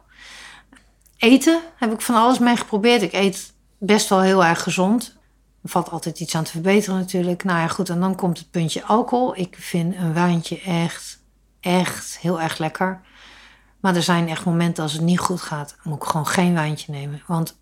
Eten 1.18 1.60
heb 1.76 1.92
ik 1.92 2.00
van 2.00 2.14
alles 2.14 2.38
mee 2.38 2.56
geprobeerd. 2.56 3.02
Ik 3.02 3.12
eet 3.12 3.52
best 3.78 4.08
wel 4.08 4.20
heel 4.20 4.44
erg 4.44 4.62
gezond. 4.62 5.16
Valt 5.68 5.90
altijd 5.90 6.20
iets 6.20 6.34
aan 6.34 6.44
te 6.44 6.50
verbeteren 6.50 6.98
natuurlijk. 6.98 7.44
Nou 7.44 7.58
ja, 7.58 7.68
goed, 7.68 7.88
en 7.88 8.00
dan 8.00 8.14
komt 8.14 8.38
het 8.38 8.50
puntje 8.50 8.84
alcohol. 8.84 9.36
Ik 9.36 9.56
vind 9.58 9.94
een 9.94 10.14
wijntje 10.14 10.60
echt 10.60 11.18
echt 11.60 12.18
heel 12.18 12.40
erg 12.40 12.58
lekker. 12.58 13.00
Maar 13.80 13.96
er 13.96 14.02
zijn 14.02 14.28
echt 14.28 14.44
momenten 14.44 14.82
als 14.82 14.92
het 14.92 15.02
niet 15.02 15.18
goed 15.18 15.40
gaat, 15.40 15.76
moet 15.82 16.02
ik 16.02 16.08
gewoon 16.08 16.26
geen 16.26 16.54
wijntje 16.54 16.92
nemen. 16.92 17.22
Want 17.26 17.58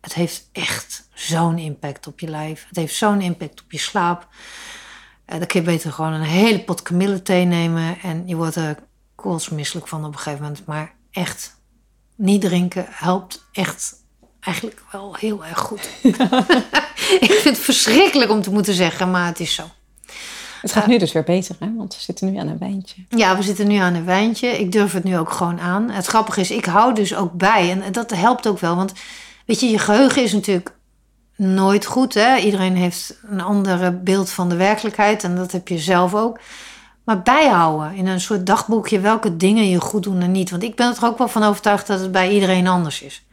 het 0.00 0.14
heeft 0.14 0.48
echt 0.52 1.08
zo'n 1.14 1.58
impact 1.58 2.06
op 2.06 2.20
je 2.20 2.28
lijf. 2.28 2.64
Het 2.68 2.76
heeft 2.76 2.94
zo'n 2.94 3.20
impact 3.20 3.62
op 3.62 3.72
je 3.72 3.78
slaap. 3.78 4.28
Uh, 5.26 5.38
dan 5.38 5.46
kun 5.46 5.60
je 5.60 5.66
beter 5.66 5.92
gewoon 5.92 6.12
een 6.12 6.22
hele 6.22 6.64
pot 6.64 6.82
kamillethee 6.82 7.44
nemen. 7.44 8.00
En 8.00 8.26
je 8.26 8.36
wordt 8.36 8.56
er 8.56 8.78
koolsmisselijk 9.14 9.88
van 9.88 10.04
op 10.04 10.12
een 10.12 10.18
gegeven 10.18 10.42
moment. 10.42 10.66
Maar 10.66 10.94
echt, 11.10 11.60
niet 12.16 12.40
drinken 12.40 12.86
helpt 12.88 13.48
echt 13.52 13.94
eigenlijk 14.40 14.82
wel 14.92 15.14
heel 15.14 15.44
erg 15.44 15.58
goed. 15.58 15.88
ik 17.26 17.38
vind 17.42 17.56
het 17.56 17.58
verschrikkelijk 17.58 18.30
om 18.30 18.42
te 18.42 18.50
moeten 18.50 18.74
zeggen, 18.74 19.10
maar 19.10 19.26
het 19.26 19.40
is 19.40 19.54
zo. 19.54 19.62
Het 20.60 20.72
gaat 20.72 20.86
nu 20.86 20.98
dus 20.98 21.12
weer 21.12 21.24
beter, 21.24 21.56
hè? 21.58 21.74
want 21.76 21.94
we 21.94 22.00
zitten 22.00 22.32
nu 22.32 22.38
aan 22.38 22.48
een 22.48 22.58
wijntje. 22.58 23.04
Ja, 23.08 23.36
we 23.36 23.42
zitten 23.42 23.66
nu 23.66 23.76
aan 23.76 23.94
een 23.94 24.04
wijntje. 24.04 24.48
Ik 24.48 24.72
durf 24.72 24.92
het 24.92 25.04
nu 25.04 25.18
ook 25.18 25.30
gewoon 25.30 25.60
aan. 25.60 25.90
Het 25.90 26.06
grappige 26.06 26.40
is, 26.40 26.50
ik 26.50 26.64
hou 26.64 26.94
dus 26.94 27.14
ook 27.14 27.32
bij. 27.32 27.70
En 27.70 27.92
dat 27.92 28.10
helpt 28.10 28.46
ook 28.46 28.58
wel. 28.58 28.76
Want 28.76 28.92
weet 29.46 29.60
je, 29.60 29.66
je 29.66 29.78
geheugen 29.78 30.22
is 30.22 30.32
natuurlijk 30.32 30.74
nooit 31.36 31.86
goed. 31.86 32.14
Hè? 32.14 32.36
Iedereen 32.36 32.76
heeft 32.76 33.18
een 33.30 33.40
ander 33.40 34.02
beeld 34.02 34.30
van 34.30 34.48
de 34.48 34.56
werkelijkheid. 34.56 35.24
En 35.24 35.36
dat 35.36 35.52
heb 35.52 35.68
je 35.68 35.78
zelf 35.78 36.14
ook. 36.14 36.40
Maar 37.04 37.22
bijhouden 37.22 37.94
in 37.94 38.06
een 38.06 38.20
soort 38.20 38.46
dagboekje 38.46 39.00
welke 39.00 39.36
dingen 39.36 39.68
je 39.68 39.80
goed 39.80 40.02
doen 40.02 40.20
en 40.20 40.32
niet. 40.32 40.50
Want 40.50 40.62
ik 40.62 40.76
ben 40.76 40.96
er 40.96 41.06
ook 41.06 41.18
wel 41.18 41.28
van 41.28 41.42
overtuigd 41.42 41.86
dat 41.86 42.00
het 42.00 42.12
bij 42.12 42.30
iedereen 42.30 42.66
anders 42.66 43.02
is. 43.02 43.26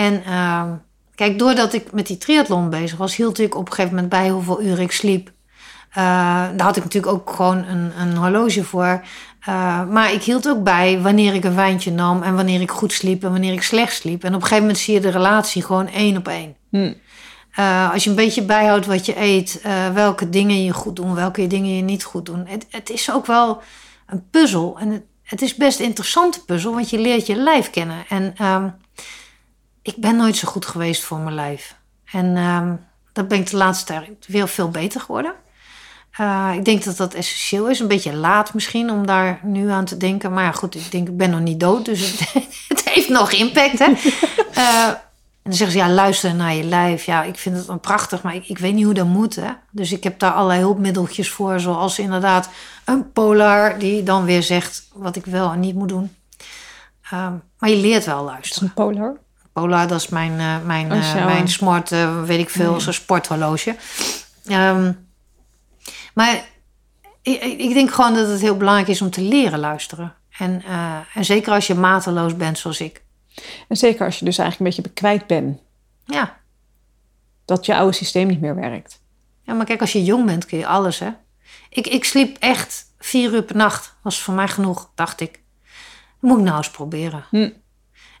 En 0.00 0.22
uh, 0.26 0.62
kijk, 1.14 1.38
doordat 1.38 1.72
ik 1.72 1.92
met 1.92 2.06
die 2.06 2.18
triathlon 2.18 2.70
bezig 2.70 2.98
was, 2.98 3.16
hield 3.16 3.38
ik 3.38 3.54
op 3.54 3.66
een 3.66 3.72
gegeven 3.72 3.94
moment 3.94 4.12
bij 4.12 4.28
hoeveel 4.28 4.62
uur 4.62 4.80
ik 4.80 4.92
sliep 4.92 5.30
uh, 5.90 5.94
daar 6.56 6.66
had 6.66 6.76
ik 6.76 6.82
natuurlijk 6.82 7.12
ook 7.12 7.30
gewoon 7.30 7.64
een, 7.64 7.92
een 8.00 8.16
horloge 8.16 8.64
voor. 8.64 9.04
Uh, 9.48 9.88
maar 9.88 10.12
ik 10.12 10.22
hield 10.22 10.48
ook 10.48 10.62
bij 10.62 11.00
wanneer 11.00 11.34
ik 11.34 11.44
een 11.44 11.54
wijntje 11.54 11.90
nam 11.90 12.22
en 12.22 12.34
wanneer 12.34 12.60
ik 12.60 12.70
goed 12.70 12.92
sliep 12.92 13.24
en 13.24 13.30
wanneer 13.30 13.52
ik 13.52 13.62
slecht 13.62 13.94
sliep. 13.94 14.24
En 14.24 14.28
op 14.28 14.34
een 14.34 14.42
gegeven 14.42 14.62
moment 14.62 14.78
zie 14.78 14.94
je 14.94 15.00
de 15.00 15.10
relatie 15.10 15.62
gewoon 15.62 15.88
één 15.88 16.16
op 16.16 16.28
één. 16.28 16.56
Hmm. 16.70 16.94
Uh, 17.58 17.92
als 17.92 18.04
je 18.04 18.10
een 18.10 18.16
beetje 18.16 18.42
bijhoudt 18.42 18.86
wat 18.86 19.06
je 19.06 19.20
eet, 19.20 19.62
welke 19.94 20.28
dingen 20.28 20.64
je 20.64 20.72
goed 20.72 20.96
doen, 20.96 21.14
welke 21.14 21.46
dingen 21.46 21.76
je 21.76 21.82
niet 21.82 22.04
goed 22.04 22.26
doen. 22.26 22.46
Het, 22.46 22.66
het 22.70 22.90
is 22.90 23.12
ook 23.12 23.26
wel 23.26 23.62
een 24.06 24.24
puzzel. 24.30 24.76
En 24.78 24.90
het, 24.90 25.02
het, 25.22 25.42
is 25.42 25.54
best 25.54 25.78
een 25.78 25.84
interessante 25.84 26.44
puzzel, 26.44 26.72
want 26.72 26.90
je 26.90 26.98
leert 26.98 27.26
je 27.26 27.36
lijf 27.36 27.70
kennen. 27.70 28.04
En 28.08 28.44
um, 28.46 28.74
ik 29.82 29.96
ben 29.96 30.16
nooit 30.16 30.36
zo 30.36 30.48
goed 30.48 30.66
geweest 30.66 31.02
voor 31.02 31.18
mijn 31.18 31.34
lijf. 31.34 31.74
En 32.12 32.36
um, 32.36 32.86
dat 33.12 33.28
ben 33.28 33.38
ik 33.38 33.50
de 33.50 33.56
laatste 33.56 33.84
tijd 33.84 34.26
weer 34.26 34.48
veel 34.48 34.68
beter 34.68 35.00
geworden. 35.00 35.34
Uh, 36.20 36.50
ik 36.54 36.64
denk 36.64 36.84
dat 36.84 36.96
dat 36.96 37.14
essentieel 37.14 37.68
is. 37.68 37.80
Een 37.80 37.88
beetje 37.88 38.14
laat 38.14 38.54
misschien 38.54 38.90
om 38.90 39.06
daar 39.06 39.40
nu 39.42 39.70
aan 39.70 39.84
te 39.84 39.96
denken. 39.96 40.32
Maar 40.32 40.54
goed, 40.54 40.74
ik 40.74 40.90
denk, 40.90 41.08
ik 41.08 41.16
ben 41.16 41.30
nog 41.30 41.40
niet 41.40 41.60
dood. 41.60 41.84
Dus 41.84 42.10
het, 42.18 42.64
het 42.68 42.88
heeft 42.88 43.08
nog 43.08 43.32
impact, 43.32 43.78
hè. 43.78 43.90
Uh, 44.56 44.86
en 45.42 45.42
dan 45.42 45.52
zeggen 45.52 45.70
ze, 45.70 45.84
ja, 45.84 45.90
luister 45.90 46.34
naar 46.34 46.54
je 46.54 46.64
lijf. 46.64 47.04
Ja, 47.04 47.22
ik 47.22 47.38
vind 47.38 47.56
het 47.56 47.66
dan 47.66 47.80
prachtig, 47.80 48.22
maar 48.22 48.34
ik, 48.34 48.48
ik 48.48 48.58
weet 48.58 48.74
niet 48.74 48.84
hoe 48.84 48.94
dat 48.94 49.06
moet, 49.06 49.36
hè. 49.36 49.50
Dus 49.70 49.92
ik 49.92 50.04
heb 50.04 50.18
daar 50.18 50.32
allerlei 50.32 50.60
hulpmiddeltjes 50.60 51.30
voor. 51.30 51.60
Zoals 51.60 51.98
inderdaad 51.98 52.48
een 52.84 53.12
polar 53.12 53.78
die 53.78 54.02
dan 54.02 54.24
weer 54.24 54.42
zegt 54.42 54.88
wat 54.92 55.16
ik 55.16 55.26
wel 55.26 55.52
en 55.52 55.60
niet 55.60 55.74
moet 55.74 55.88
doen. 55.88 56.14
Uh, 57.04 57.28
maar 57.58 57.70
je 57.70 57.76
leert 57.76 58.04
wel 58.04 58.24
luisteren. 58.24 58.68
Een 58.68 58.74
polar? 58.74 59.16
Polar, 59.52 59.88
dat 59.88 60.00
is 60.00 60.08
mijn, 60.08 60.32
uh, 60.32 60.64
mijn, 60.64 60.92
uh, 60.92 61.24
mijn 61.24 61.48
smart, 61.48 61.90
weet 62.24 62.38
ik 62.38 62.50
veel, 62.50 62.74
oh, 62.74 62.80
ja. 62.80 62.92
sporthorloge. 62.92 63.76
Um, 64.50 65.08
maar 66.14 66.44
ik, 67.22 67.42
ik, 67.42 67.74
denk 67.74 67.90
gewoon 67.90 68.14
dat 68.14 68.28
het 68.28 68.40
heel 68.40 68.56
belangrijk 68.56 68.88
is 68.88 69.02
om 69.02 69.10
te 69.10 69.22
leren 69.22 69.58
luisteren. 69.58 70.14
En, 70.38 70.62
en 71.14 71.24
zeker 71.24 71.52
als 71.52 71.66
je 71.66 71.74
mateloos 71.74 72.36
bent 72.36 72.58
zoals 72.58 72.80
ik. 72.80 73.02
En 73.68 73.76
zeker 73.76 74.04
als 74.04 74.18
je 74.18 74.24
dus 74.24 74.38
eigenlijk 74.38 74.58
een 74.58 74.76
beetje 74.76 74.92
bekwijt 74.94 75.26
bent. 75.26 75.60
Ja. 76.04 76.38
Dat 77.44 77.66
je 77.66 77.76
oude 77.76 77.96
systeem 77.96 78.26
niet 78.26 78.40
meer 78.40 78.54
werkt. 78.54 79.00
Ja, 79.42 79.54
maar 79.54 79.66
kijk, 79.66 79.80
als 79.80 79.92
je 79.92 80.04
jong 80.04 80.26
bent 80.26 80.46
kun 80.46 80.58
je 80.58 80.66
alles, 80.66 80.98
hè. 80.98 81.10
Ik, 81.68 81.86
ik 81.86 82.04
sliep 82.04 82.36
echt 82.38 82.84
vier 82.98 83.32
uur 83.32 83.42
per 83.42 83.56
nacht. 83.56 83.94
Was 84.02 84.22
voor 84.22 84.34
mij 84.34 84.48
genoeg, 84.48 84.90
dacht 84.94 85.20
ik. 85.20 85.40
moet 86.20 86.38
ik 86.38 86.44
nou 86.44 86.56
eens 86.56 86.70
proberen. 86.70 87.24
Hm. 87.30 87.50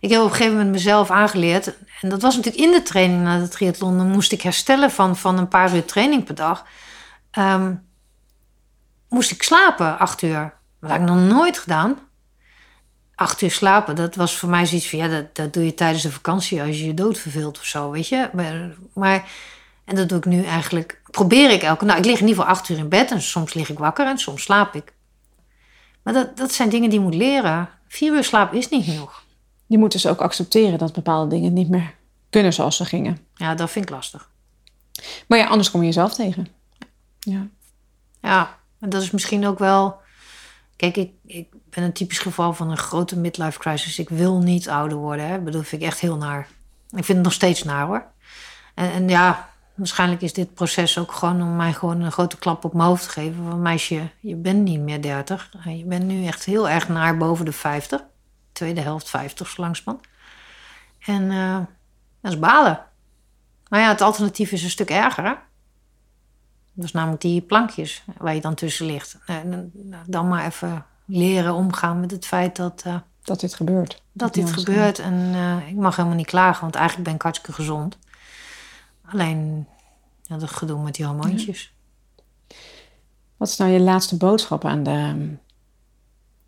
Ik 0.00 0.10
heb 0.10 0.20
op 0.20 0.24
een 0.24 0.30
gegeven 0.30 0.52
moment 0.52 0.70
mezelf 0.70 1.10
aangeleerd. 1.10 1.76
En 2.00 2.08
dat 2.08 2.22
was 2.22 2.36
natuurlijk 2.36 2.64
in 2.64 2.70
de 2.70 2.82
training 2.82 3.22
na 3.22 3.38
de 3.38 3.48
triathlon. 3.48 3.96
Dan 3.96 4.10
moest 4.10 4.32
ik 4.32 4.42
herstellen 4.42 4.90
van, 4.90 5.16
van 5.16 5.38
een 5.38 5.48
paar 5.48 5.74
uur 5.74 5.84
training 5.84 6.24
per 6.24 6.34
dag. 6.34 6.66
Um, 7.38 7.88
moest 9.08 9.30
ik 9.30 9.42
slapen 9.42 9.98
acht 9.98 10.22
uur. 10.22 10.52
Dat 10.80 10.90
had 10.90 11.00
ik 11.00 11.06
nog 11.06 11.18
nooit 11.18 11.58
gedaan. 11.58 11.98
Acht 13.14 13.42
uur 13.42 13.50
slapen, 13.50 13.96
dat 13.96 14.14
was 14.14 14.36
voor 14.36 14.48
mij 14.48 14.66
zoiets 14.66 14.88
van... 14.88 14.98
ja, 14.98 15.08
dat, 15.08 15.34
dat 15.34 15.52
doe 15.52 15.64
je 15.64 15.74
tijdens 15.74 16.02
de 16.02 16.12
vakantie 16.12 16.62
als 16.62 16.78
je 16.78 16.86
je 16.86 16.94
dood 16.94 17.18
verveelt 17.18 17.58
of 17.58 17.64
zo, 17.64 17.90
weet 17.90 18.08
je. 18.08 18.30
Maar, 18.32 18.70
maar, 18.94 19.28
en 19.84 19.96
dat 19.96 20.08
doe 20.08 20.18
ik 20.18 20.24
nu 20.24 20.44
eigenlijk... 20.44 21.00
probeer 21.10 21.50
ik 21.50 21.62
elke... 21.62 21.84
Nou, 21.84 21.98
ik 21.98 22.04
lig 22.04 22.20
in 22.20 22.26
ieder 22.26 22.42
geval 22.42 22.58
acht 22.58 22.68
uur 22.68 22.78
in 22.78 22.88
bed... 22.88 23.10
en 23.10 23.22
soms 23.22 23.54
lig 23.54 23.68
ik 23.68 23.78
wakker 23.78 24.06
en 24.06 24.18
soms 24.18 24.42
slaap 24.42 24.74
ik. 24.74 24.92
Maar 26.02 26.14
dat, 26.14 26.36
dat 26.36 26.52
zijn 26.52 26.68
dingen 26.68 26.90
die 26.90 26.98
je 26.98 27.04
moet 27.04 27.14
leren. 27.14 27.68
Vier 27.88 28.12
uur 28.12 28.24
slaap 28.24 28.52
is 28.52 28.68
niet 28.68 28.84
genoeg. 28.84 29.22
Je 29.70 29.78
moet 29.78 29.92
dus 29.92 30.06
ook 30.06 30.20
accepteren 30.20 30.78
dat 30.78 30.92
bepaalde 30.92 31.30
dingen 31.34 31.52
niet 31.52 31.68
meer 31.68 31.94
kunnen 32.30 32.52
zoals 32.52 32.76
ze 32.76 32.84
gingen. 32.84 33.18
Ja, 33.34 33.54
dat 33.54 33.70
vind 33.70 33.84
ik 33.84 33.90
lastig. 33.90 34.30
Maar 35.26 35.38
ja, 35.38 35.46
anders 35.46 35.70
kom 35.70 35.80
je 35.80 35.86
jezelf 35.86 36.14
tegen. 36.14 36.46
Ja. 37.18 37.46
Ja, 38.20 38.58
en 38.80 38.90
dat 38.90 39.02
is 39.02 39.10
misschien 39.10 39.46
ook 39.46 39.58
wel. 39.58 40.00
Kijk, 40.76 40.96
ik, 40.96 41.10
ik 41.26 41.48
ben 41.70 41.84
een 41.84 41.92
typisch 41.92 42.18
geval 42.18 42.52
van 42.52 42.70
een 42.70 42.76
grote 42.76 43.18
midlife 43.18 43.58
crisis. 43.58 43.98
Ik 43.98 44.08
wil 44.08 44.38
niet 44.38 44.68
ouder 44.68 44.98
worden. 44.98 45.26
Hè. 45.26 45.36
Ik 45.36 45.44
bedoel, 45.44 45.62
vind 45.62 45.82
ik 45.82 45.88
echt 45.88 46.00
heel 46.00 46.16
naar. 46.16 46.48
Ik 46.90 47.04
vind 47.04 47.18
het 47.18 47.22
nog 47.22 47.32
steeds 47.32 47.62
naar 47.62 47.86
hoor. 47.86 48.04
En, 48.74 48.92
en 48.92 49.08
ja, 49.08 49.48
waarschijnlijk 49.74 50.22
is 50.22 50.32
dit 50.32 50.54
proces 50.54 50.98
ook 50.98 51.12
gewoon 51.12 51.42
om 51.42 51.56
mij 51.56 51.72
gewoon 51.72 52.00
een 52.00 52.12
grote 52.12 52.38
klap 52.38 52.64
op 52.64 52.74
mijn 52.74 52.88
hoofd 52.88 53.04
te 53.04 53.10
geven. 53.10 53.44
Van 53.48 53.62
meisje, 53.62 54.10
je 54.20 54.36
bent 54.36 54.62
niet 54.62 54.80
meer 54.80 55.02
30. 55.02 55.52
Je 55.64 55.84
bent 55.84 56.04
nu 56.04 56.26
echt 56.26 56.44
heel 56.44 56.68
erg 56.68 56.88
naar 56.88 57.16
boven 57.16 57.44
de 57.44 57.52
50. 57.52 58.04
Tweede 58.52 58.80
helft 58.80 59.08
50 59.08 59.48
zo 59.48 59.62
langzamerhand. 59.62 60.08
En 60.98 61.22
uh, 61.22 61.58
dat 62.20 62.32
is 62.32 62.38
balen. 62.38 62.86
Maar 63.68 63.80
ja, 63.80 63.88
het 63.88 64.00
alternatief 64.00 64.52
is 64.52 64.62
een 64.62 64.70
stuk 64.70 64.90
erger. 64.90 65.24
Hè? 65.24 65.34
Dus 66.72 66.92
namelijk 66.92 67.20
die 67.20 67.40
plankjes 67.40 68.04
waar 68.18 68.34
je 68.34 68.40
dan 68.40 68.54
tussen 68.54 68.86
ligt. 68.86 69.18
En 69.26 69.72
dan 70.06 70.28
maar 70.28 70.46
even 70.46 70.86
leren 71.04 71.54
omgaan 71.54 72.00
met 72.00 72.10
het 72.10 72.26
feit 72.26 72.56
dat... 72.56 72.82
Uh, 72.86 72.96
dat 73.22 73.40
dit 73.40 73.54
gebeurt. 73.54 74.02
Dat, 74.12 74.34
dit 74.34 74.52
gebeurt. 74.52 74.98
En 74.98 75.14
uh, 75.14 75.68
ik 75.68 75.76
mag 75.76 75.96
helemaal 75.96 76.16
niet 76.16 76.26
klagen, 76.26 76.60
want 76.60 76.74
eigenlijk 76.74 77.06
ben 77.06 77.14
ik 77.14 77.22
hartstikke 77.22 77.52
gezond. 77.52 77.98
Alleen 79.04 79.66
ja, 80.22 80.36
dat 80.36 80.50
gedoe 80.50 80.82
met 80.82 80.94
die 80.94 81.06
hormoontjes. 81.06 81.74
Wat 83.36 83.48
is 83.48 83.56
nou 83.56 83.70
je 83.70 83.80
laatste 83.80 84.16
boodschap 84.16 84.64
aan 84.64 84.82
de, 84.82 85.30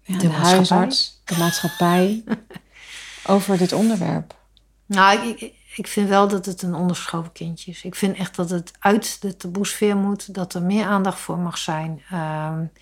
ja, 0.02 0.18
de, 0.18 0.28
de 0.28 0.32
huisarts, 0.32 1.20
de 1.24 1.38
maatschappij, 1.38 2.24
over 3.26 3.58
dit 3.58 3.72
onderwerp? 3.72 4.34
Nou, 4.86 5.28
ik, 5.28 5.52
ik 5.76 5.86
vind 5.86 6.08
wel 6.08 6.28
dat 6.28 6.46
het 6.46 6.62
een 6.62 6.74
onderschoven 6.74 7.32
kindje 7.32 7.70
is. 7.70 7.82
Ik 7.82 7.94
vind 7.94 8.16
echt 8.16 8.36
dat 8.36 8.50
het 8.50 8.72
uit 8.78 9.20
de 9.20 9.36
taboesfeer 9.36 9.96
moet, 9.96 10.34
dat 10.34 10.54
er 10.54 10.62
meer 10.62 10.84
aandacht 10.84 11.18
voor 11.18 11.38
mag 11.38 11.58
zijn. 11.58 12.02
Um, 12.12 12.72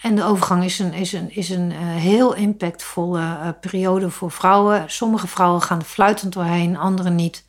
en 0.00 0.14
de 0.14 0.24
overgang 0.24 0.64
is 0.64 0.78
een, 0.78 0.92
is 0.92 1.12
een, 1.12 1.34
is 1.34 1.50
een 1.50 1.70
uh, 1.70 1.78
heel 1.80 2.34
impactvolle 2.34 3.20
uh, 3.20 3.48
periode 3.60 4.10
voor 4.10 4.30
vrouwen. 4.30 4.90
Sommige 4.90 5.26
vrouwen 5.26 5.62
gaan 5.62 5.78
er 5.78 5.84
fluitend 5.84 6.32
doorheen, 6.32 6.76
andere 6.76 7.10
niet. 7.10 7.44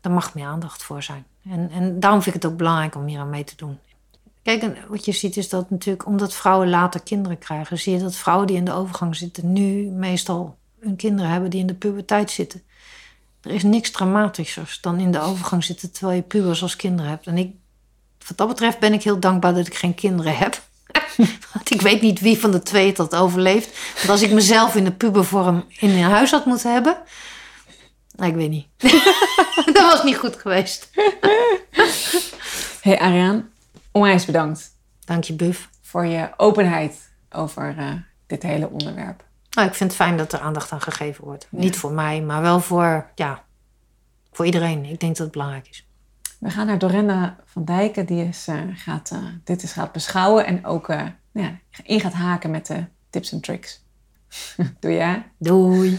Daar 0.00 0.12
mag 0.12 0.34
meer 0.34 0.46
aandacht 0.46 0.82
voor 0.82 1.02
zijn. 1.02 1.26
En, 1.44 1.70
en 1.70 2.00
daarom 2.00 2.22
vind 2.22 2.34
ik 2.36 2.42
het 2.42 2.50
ook 2.50 2.58
belangrijk 2.58 2.94
om 2.94 3.06
hier 3.06 3.18
aan 3.18 3.30
mee 3.30 3.44
te 3.44 3.56
doen. 3.56 3.78
Kijk, 4.42 4.62
en 4.62 4.76
wat 4.88 5.04
je 5.04 5.12
ziet 5.12 5.36
is 5.36 5.48
dat 5.48 5.70
natuurlijk, 5.70 6.06
omdat 6.06 6.34
vrouwen 6.34 6.68
later 6.68 7.02
kinderen 7.02 7.38
krijgen, 7.38 7.78
zie 7.78 7.92
je 7.92 7.98
dat 7.98 8.16
vrouwen 8.16 8.46
die 8.46 8.56
in 8.56 8.64
de 8.64 8.72
overgang 8.72 9.16
zitten, 9.16 9.52
nu 9.52 9.90
meestal 9.90 10.58
hun 10.80 10.96
kinderen 10.96 11.30
hebben 11.30 11.50
die 11.50 11.60
in 11.60 11.66
de 11.66 11.74
puberteit 11.74 12.30
zitten. 12.30 12.62
Er 13.42 13.50
is 13.50 13.62
niks 13.62 13.90
dramatischers 13.90 14.80
dan 14.80 14.98
in 14.98 15.12
de 15.12 15.20
overgang 15.20 15.64
zitten 15.64 15.92
terwijl 15.92 16.16
je 16.16 16.22
pubers 16.22 16.62
als 16.62 16.76
kinderen 16.76 17.10
hebt. 17.10 17.26
En 17.26 17.38
ik, 17.38 17.54
wat 18.26 18.36
dat 18.36 18.48
betreft 18.48 18.78
ben 18.78 18.92
ik 18.92 19.02
heel 19.02 19.20
dankbaar 19.20 19.54
dat 19.54 19.66
ik 19.66 19.74
geen 19.74 19.94
kinderen 19.94 20.36
heb. 20.36 20.62
Want 21.52 21.70
ik 21.70 21.80
weet 21.80 22.00
niet 22.00 22.20
wie 22.20 22.38
van 22.38 22.50
de 22.50 22.62
twee 22.62 22.92
dat 22.92 23.14
overleeft. 23.14 23.94
Want 23.96 24.08
als 24.08 24.22
ik 24.22 24.30
mezelf 24.30 24.74
in 24.74 24.84
de 24.84 24.92
pubervorm 24.92 25.64
in 25.78 25.90
een 25.90 26.02
huis 26.02 26.30
had 26.30 26.44
moeten 26.44 26.72
hebben. 26.72 26.96
Nou, 28.16 28.30
ik 28.30 28.36
weet 28.36 28.50
niet. 28.50 28.66
dat 29.74 29.92
was 29.92 30.02
niet 30.02 30.16
goed 30.16 30.36
geweest. 30.36 30.90
Hey 32.80 32.98
Ariaan, 32.98 33.50
onwijs 33.92 34.24
bedankt 34.24 34.78
Dank 35.10 35.24
je, 35.24 35.32
Buf. 35.32 35.70
voor 35.80 36.06
je 36.06 36.30
openheid 36.36 37.12
over 37.30 37.78
eh, 37.78 37.92
dit 38.26 38.42
hele 38.42 38.68
onderwerp. 38.68 39.24
Nou, 39.50 39.68
ik 39.68 39.74
vind 39.74 39.90
het 39.90 40.00
fijn 40.00 40.16
dat 40.16 40.32
er 40.32 40.40
aandacht 40.40 40.72
aan 40.72 40.80
gegeven 40.80 41.24
wordt. 41.24 41.46
Niet 41.50 41.76
voor 41.76 41.92
mij, 41.92 42.22
maar 42.22 42.42
wel 42.42 42.60
voor, 42.60 43.10
ja, 43.14 43.44
voor 44.32 44.44
iedereen. 44.44 44.84
Ik 44.84 45.00
denk 45.00 45.16
dat 45.16 45.22
het 45.22 45.30
belangrijk 45.30 45.68
is. 45.68 45.86
We 46.38 46.50
gaan 46.50 46.66
naar 46.66 46.78
Dorenda 46.78 47.36
van 47.44 47.64
Dijken, 47.64 48.06
die 48.06 48.24
is, 48.24 48.48
eh, 48.48 48.60
gaat, 48.74 49.10
eh, 49.10 49.18
dit 49.44 49.62
is 49.62 49.72
gaat 49.72 49.92
beschouwen 49.92 50.46
en 50.46 50.66
ook 50.66 50.86
ja, 51.32 51.58
in 51.82 52.00
gaat 52.00 52.12
haken 52.12 52.50
met 52.50 52.66
de 52.66 52.84
tips 53.10 53.32
en 53.32 53.40
tricks. 53.40 53.84
Doe 54.80 54.90
je? 54.90 55.00
hè? 55.00 55.22
Doei. 55.38 55.98